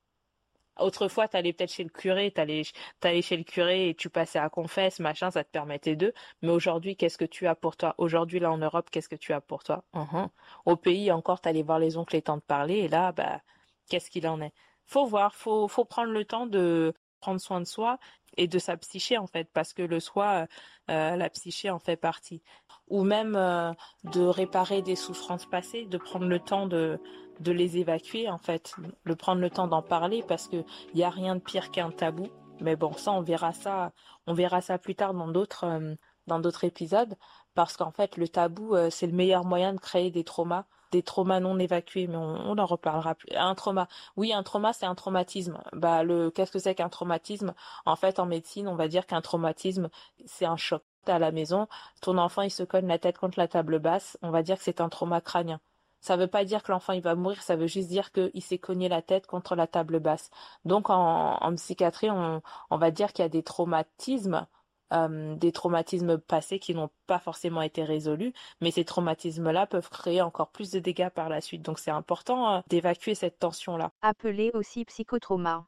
Autrefois, 0.81 1.29
t'allais 1.29 1.53
peut-être 1.53 1.73
chez 1.73 1.85
le 1.85 1.91
curé, 1.91 2.31
t'allais, 2.33 2.63
t'allais 3.01 3.23
chez 3.23 3.37
le 3.37 3.45
curé 3.45 3.91
et 3.91 3.95
tu 3.95 4.11
passais 4.11 4.39
à 4.39 4.49
confesse, 4.49 4.99
machin, 5.01 5.31
ça 5.31 5.45
te 5.45 5.51
permettait 5.51 5.97
d'eux. 5.97 6.13
Mais 6.43 6.51
aujourd'hui, 6.51 6.97
qu'est-ce 6.97 7.19
que 7.19 7.25
tu 7.25 7.47
as 7.47 7.55
pour 7.55 7.77
toi? 7.77 7.95
Aujourd'hui, 7.99 8.41
là 8.41 8.51
en 8.53 8.59
Europe, 8.59 8.91
qu'est-ce 8.91 9.09
que 9.09 9.17
tu 9.17 9.33
as 9.33 9.41
pour 9.41 9.63
toi? 9.65 9.85
Uh-huh. 9.95 10.31
Au 10.67 10.77
pays, 10.77 11.13
encore, 11.13 11.41
t'allais 11.41 11.63
voir 11.63 11.79
les 11.79 11.97
oncles 11.97 12.17
et 12.17 12.23
tantes 12.23 12.45
parler, 12.45 12.79
et 12.79 12.89
là, 12.89 13.13
bah, 13.13 13.43
qu'est-ce 13.89 14.11
qu'il 14.11 14.27
en 14.29 14.41
est? 14.41 14.53
Faut 14.87 15.07
voir, 15.07 15.35
faut, 15.35 15.69
faut 15.69 15.85
prendre 15.85 16.13
le 16.13 16.25
temps 16.25 16.47
de 16.47 16.95
prendre 17.21 17.41
soin 17.41 17.61
de 17.61 17.67
soi 17.67 17.99
et 18.37 18.47
de 18.47 18.59
sa 18.59 18.77
psyché 18.77 19.19
en 19.19 19.27
fait, 19.27 19.49
parce 19.53 19.73
que 19.73 19.83
le 19.83 20.01
soi, 20.01 20.47
euh, 20.91 21.17
la 21.17 21.31
psyché 21.31 21.71
en 21.71 21.79
fait 21.79 21.97
partie. 21.97 22.43
Ou 22.89 23.05
même 23.05 23.37
euh, 23.37 23.73
de 24.05 24.23
réparer 24.23 24.83
des 24.83 24.97
souffrances 24.97 25.47
passées, 25.47 25.87
de 25.87 25.99
prendre 25.99 26.27
le 26.27 26.41
temps 26.41 26.67
de, 26.67 27.01
de 27.41 27.53
les 27.53 27.79
évacuer 27.79 28.29
en 28.29 28.39
fait, 28.39 28.75
de 29.07 29.15
prendre 29.15 29.41
le 29.41 29.51
temps 29.51 29.67
d'en 29.67 29.83
parler 29.83 30.23
parce 30.27 30.49
que 30.49 30.65
il 30.93 31.01
y 31.01 31.05
a 31.05 31.11
rien 31.11 31.37
de 31.37 31.41
pire 31.41 31.71
qu'un 31.71 31.91
tabou. 31.91 32.29
Mais 32.61 32.77
bon, 32.77 32.93
ça 32.93 33.13
on 33.13 33.23
verra 33.23 33.53
ça, 33.53 33.93
on 34.27 34.35
verra 34.35 34.61
ça 34.61 34.79
plus 34.79 34.95
tard 34.95 35.15
dans 35.15 35.29
d'autres 35.29 35.65
euh, 35.65 35.95
dans 36.27 36.41
d'autres 36.41 36.65
épisodes 36.65 37.17
parce 37.55 37.77
qu'en 37.77 37.91
fait 37.91 38.17
le 38.17 38.29
tabou 38.29 38.75
c'est 38.91 39.07
le 39.07 39.12
meilleur 39.12 39.45
moyen 39.45 39.73
de 39.75 39.81
créer 39.81 40.11
des 40.11 40.25
traumas 40.25 40.65
des 40.91 41.03
traumas 41.03 41.41
non 41.41 41.59
évacués, 41.59 42.07
mais 42.07 42.17
on, 42.17 42.59
en 42.59 42.67
reparlera 42.67 43.15
plus. 43.15 43.29
Un 43.37 43.55
trauma, 43.55 43.89
oui, 44.17 44.33
un 44.33 44.43
trauma, 44.43 44.73
c'est 44.73 44.87
un 44.87 44.95
traumatisme. 44.95 45.59
Bah, 45.73 46.03
le, 46.03 46.31
qu'est-ce 46.31 46.53
que 46.53 46.59
c'est 46.59 46.75
qu'un 46.75 46.89
traumatisme? 46.89 47.55
En 47.87 47.97
fait, 47.97 48.19
en 48.19 48.27
médecine, 48.27 48.69
on 48.69 48.75
va 48.75 48.89
dire 48.89 49.07
qu'un 49.07 49.21
traumatisme, 49.21 49.89
c'est 50.27 50.47
un 50.47 50.57
choc. 50.57 50.83
à 51.07 51.19
la 51.19 51.33
maison, 51.33 51.67
ton 52.03 52.19
enfant, 52.19 52.43
il 52.43 52.50
se 52.50 52.62
cogne 52.62 52.87
la 52.87 52.99
tête 52.99 53.19
contre 53.19 53.39
la 53.39 53.49
table 53.49 53.79
basse, 53.79 54.19
on 54.23 54.31
va 54.31 54.43
dire 54.43 54.59
que 54.59 54.65
c'est 54.65 54.81
un 54.81 54.89
trauma 54.89 55.21
crânien. 55.21 55.61
Ça 56.00 56.17
veut 56.17 56.27
pas 56.29 56.45
dire 56.45 56.62
que 56.62 56.73
l'enfant 56.73 56.95
il 56.95 57.03
va 57.03 57.15
mourir, 57.15 57.43
ça 57.43 57.57
veut 57.57 57.67
juste 57.67 57.89
dire 57.89 58.11
qu'il 58.12 58.43
s'est 58.43 58.59
cogné 58.59 58.89
la 58.89 59.03
tête 59.03 59.27
contre 59.27 59.55
la 59.55 59.67
table 59.67 60.00
basse. 60.00 60.31
Donc 60.65 60.89
en, 60.91 61.55
psychiatrie, 61.57 62.11
on 62.11 62.43
va 62.71 62.91
dire 62.91 63.12
qu'il 63.12 63.23
y 63.23 63.27
a 63.27 63.29
des 63.29 63.43
traumatismes 63.43 64.47
euh, 64.93 65.35
des 65.37 65.53
traumatismes 65.53 66.19
passés 66.19 66.59
qui 66.59 66.75
n'ont 66.75 66.91
pas 67.07 67.19
forcément 67.19 67.63
été 67.63 67.85
résolus, 67.85 68.33
mais 68.61 68.71
ces 68.71 68.85
traumatismes-là 68.85 69.67
peuvent 69.67 69.89
créer 69.89 70.21
encore 70.21 70.51
plus 70.51 70.71
de 70.71 70.81
dégâts 70.81 71.11
par 71.11 71.29
la 71.29 71.41
suite. 71.41 71.63
Donc 71.63 71.79
c'est 71.79 71.91
important 71.91 72.57
euh, 72.57 72.61
d'évacuer 72.69 73.15
cette 73.15 73.39
tension-là. 73.39 73.93
Appelé 74.03 74.51
aussi 74.55 74.85
psychotrauma. 74.85 75.67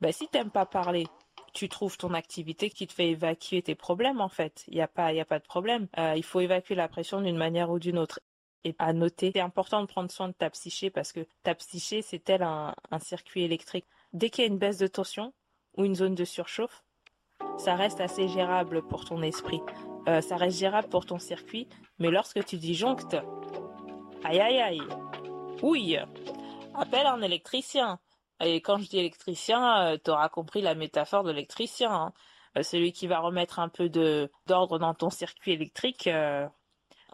Ben, 0.00 0.12
si 0.12 0.28
t'aimes 0.28 0.50
pas 0.50 0.66
parler, 0.66 1.06
tu 1.52 1.68
trouves 1.68 1.96
ton 1.96 2.14
activité 2.14 2.70
qui 2.70 2.86
te 2.86 2.92
fait 2.92 3.10
évacuer 3.10 3.62
tes 3.62 3.74
problèmes 3.74 4.20
en 4.20 4.28
fait. 4.28 4.64
Il 4.68 4.74
n'y 4.74 4.80
a 4.80 4.88
pas, 4.88 5.12
il 5.12 5.20
a 5.20 5.24
pas 5.24 5.38
de 5.38 5.46
problème. 5.46 5.88
Euh, 5.98 6.14
il 6.16 6.24
faut 6.24 6.40
évacuer 6.40 6.74
la 6.74 6.88
pression 6.88 7.20
d'une 7.20 7.36
manière 7.36 7.70
ou 7.70 7.78
d'une 7.78 7.98
autre. 7.98 8.20
Et 8.64 8.74
à 8.78 8.92
noter, 8.92 9.30
c'est 9.32 9.40
important 9.40 9.80
de 9.80 9.86
prendre 9.86 10.10
soin 10.10 10.28
de 10.28 10.34
ta 10.34 10.50
psyché 10.50 10.90
parce 10.90 11.12
que 11.12 11.26
ta 11.44 11.54
psyché 11.54 12.02
c'est 12.02 12.18
tel 12.18 12.42
un 12.42 12.74
circuit 13.00 13.42
électrique. 13.42 13.86
Dès 14.12 14.30
qu'il 14.30 14.42
y 14.42 14.48
a 14.48 14.50
une 14.50 14.58
baisse 14.58 14.78
de 14.78 14.88
tension 14.88 15.32
ou 15.76 15.84
une 15.84 15.94
zone 15.94 16.16
de 16.16 16.24
surchauffe, 16.24 16.82
ça 17.58 17.74
reste 17.74 18.00
assez 18.00 18.28
gérable 18.28 18.82
pour 18.82 19.04
ton 19.04 19.22
esprit. 19.22 19.60
Euh, 20.08 20.20
ça 20.20 20.36
reste 20.36 20.58
gérable 20.58 20.88
pour 20.88 21.04
ton 21.04 21.18
circuit, 21.18 21.68
mais 21.98 22.10
lorsque 22.10 22.44
tu 22.44 22.56
disjonctes, 22.56 23.16
aïe 24.24 24.40
aïe 24.40 24.58
aïe, 24.58 24.82
oui, 25.62 25.96
appelle 26.74 27.06
un 27.06 27.20
électricien. 27.20 27.98
Et 28.40 28.60
quand 28.60 28.78
je 28.78 28.88
dis 28.88 28.98
électricien, 28.98 29.82
euh, 29.82 29.98
tu 30.02 30.10
auras 30.10 30.28
compris 30.28 30.62
la 30.62 30.74
métaphore 30.74 31.24
de 31.24 31.30
l'électricien. 31.30 31.92
Hein. 31.92 32.12
Euh, 32.56 32.62
celui 32.62 32.92
qui 32.92 33.06
va 33.06 33.18
remettre 33.18 33.58
un 33.58 33.68
peu 33.68 33.88
de 33.88 34.30
d'ordre 34.46 34.78
dans 34.78 34.94
ton 34.94 35.10
circuit 35.10 35.52
électrique. 35.52 36.08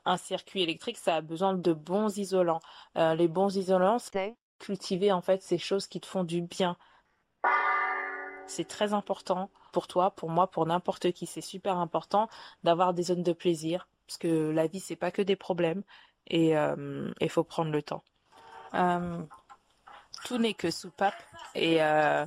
un 0.06 0.16
circuit 0.18 0.62
électrique, 0.62 0.98
ça 0.98 1.16
a 1.16 1.20
besoin 1.22 1.54
de 1.54 1.72
bons 1.72 2.18
isolants. 2.18 2.60
les 2.94 3.28
bons 3.28 3.56
isolants, 3.56 3.98
c'est 3.98 4.36
cultiver 4.58 5.12
en 5.12 5.22
fait 5.22 5.42
ces 5.42 5.58
choses 5.58 5.86
qui 5.86 6.00
te 6.00 6.06
font 6.06 6.24
du 6.24 6.42
bien. 6.42 6.76
C'est 8.46 8.68
très 8.68 8.92
important 8.92 9.50
pour 9.72 9.86
toi, 9.86 10.10
pour 10.10 10.30
moi, 10.30 10.46
pour 10.46 10.66
n'importe 10.66 11.12
qui. 11.12 11.26
C'est 11.26 11.40
super 11.40 11.78
important 11.78 12.28
d'avoir 12.62 12.94
des 12.94 13.04
zones 13.04 13.22
de 13.22 13.32
plaisir 13.32 13.88
parce 14.06 14.18
que 14.18 14.50
la 14.50 14.66
vie 14.66 14.80
c'est 14.80 14.96
pas 14.96 15.10
que 15.10 15.22
des 15.22 15.36
problèmes 15.36 15.82
et 16.26 16.50
il 16.50 16.56
euh, 16.56 17.28
faut 17.28 17.44
prendre 17.44 17.70
le 17.70 17.82
temps. 17.82 18.04
Euh, 18.74 19.22
tout 20.24 20.38
n'est 20.38 20.54
que 20.54 20.70
soupape 20.70 21.20
et 21.54 21.82
euh, 21.82 22.26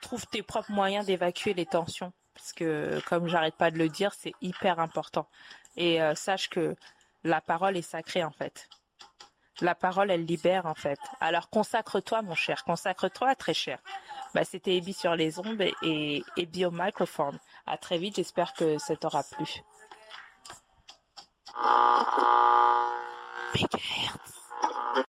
trouve 0.00 0.26
tes 0.26 0.42
propres 0.42 0.72
moyens 0.72 1.06
d'évacuer 1.06 1.54
les 1.54 1.66
tensions 1.66 2.12
parce 2.34 2.52
que 2.52 3.00
comme 3.08 3.26
j'arrête 3.26 3.56
pas 3.56 3.70
de 3.70 3.78
le 3.78 3.88
dire, 3.88 4.14
c'est 4.14 4.34
hyper 4.40 4.78
important. 4.78 5.28
Et 5.76 6.00
sache 6.14 6.48
que 6.50 6.74
la 7.24 7.40
parole 7.40 7.76
est 7.76 7.82
sacrée 7.82 8.24
en 8.24 8.30
fait. 8.30 8.68
La 9.60 9.74
parole, 9.74 10.10
elle 10.10 10.24
libère 10.24 10.66
en 10.66 10.74
fait. 10.74 10.98
Alors 11.20 11.50
consacre-toi, 11.50 12.22
mon 12.22 12.34
cher, 12.34 12.64
consacre-toi, 12.64 13.34
très 13.34 13.54
cher. 13.54 13.78
Bah, 14.34 14.44
c'était 14.44 14.76
Ebi 14.76 14.92
sur 14.92 15.16
les 15.16 15.38
ondes 15.38 15.64
et 15.82 16.22
Ebi 16.36 16.64
au 16.64 16.70
microphone. 16.70 17.38
À 17.66 17.76
très 17.76 17.98
vite, 17.98 18.16
j'espère 18.16 18.52
que 18.52 18.78
ça 18.78 18.94
t'aura 18.96 19.22
plu. 19.24 19.62
Big 23.54 23.68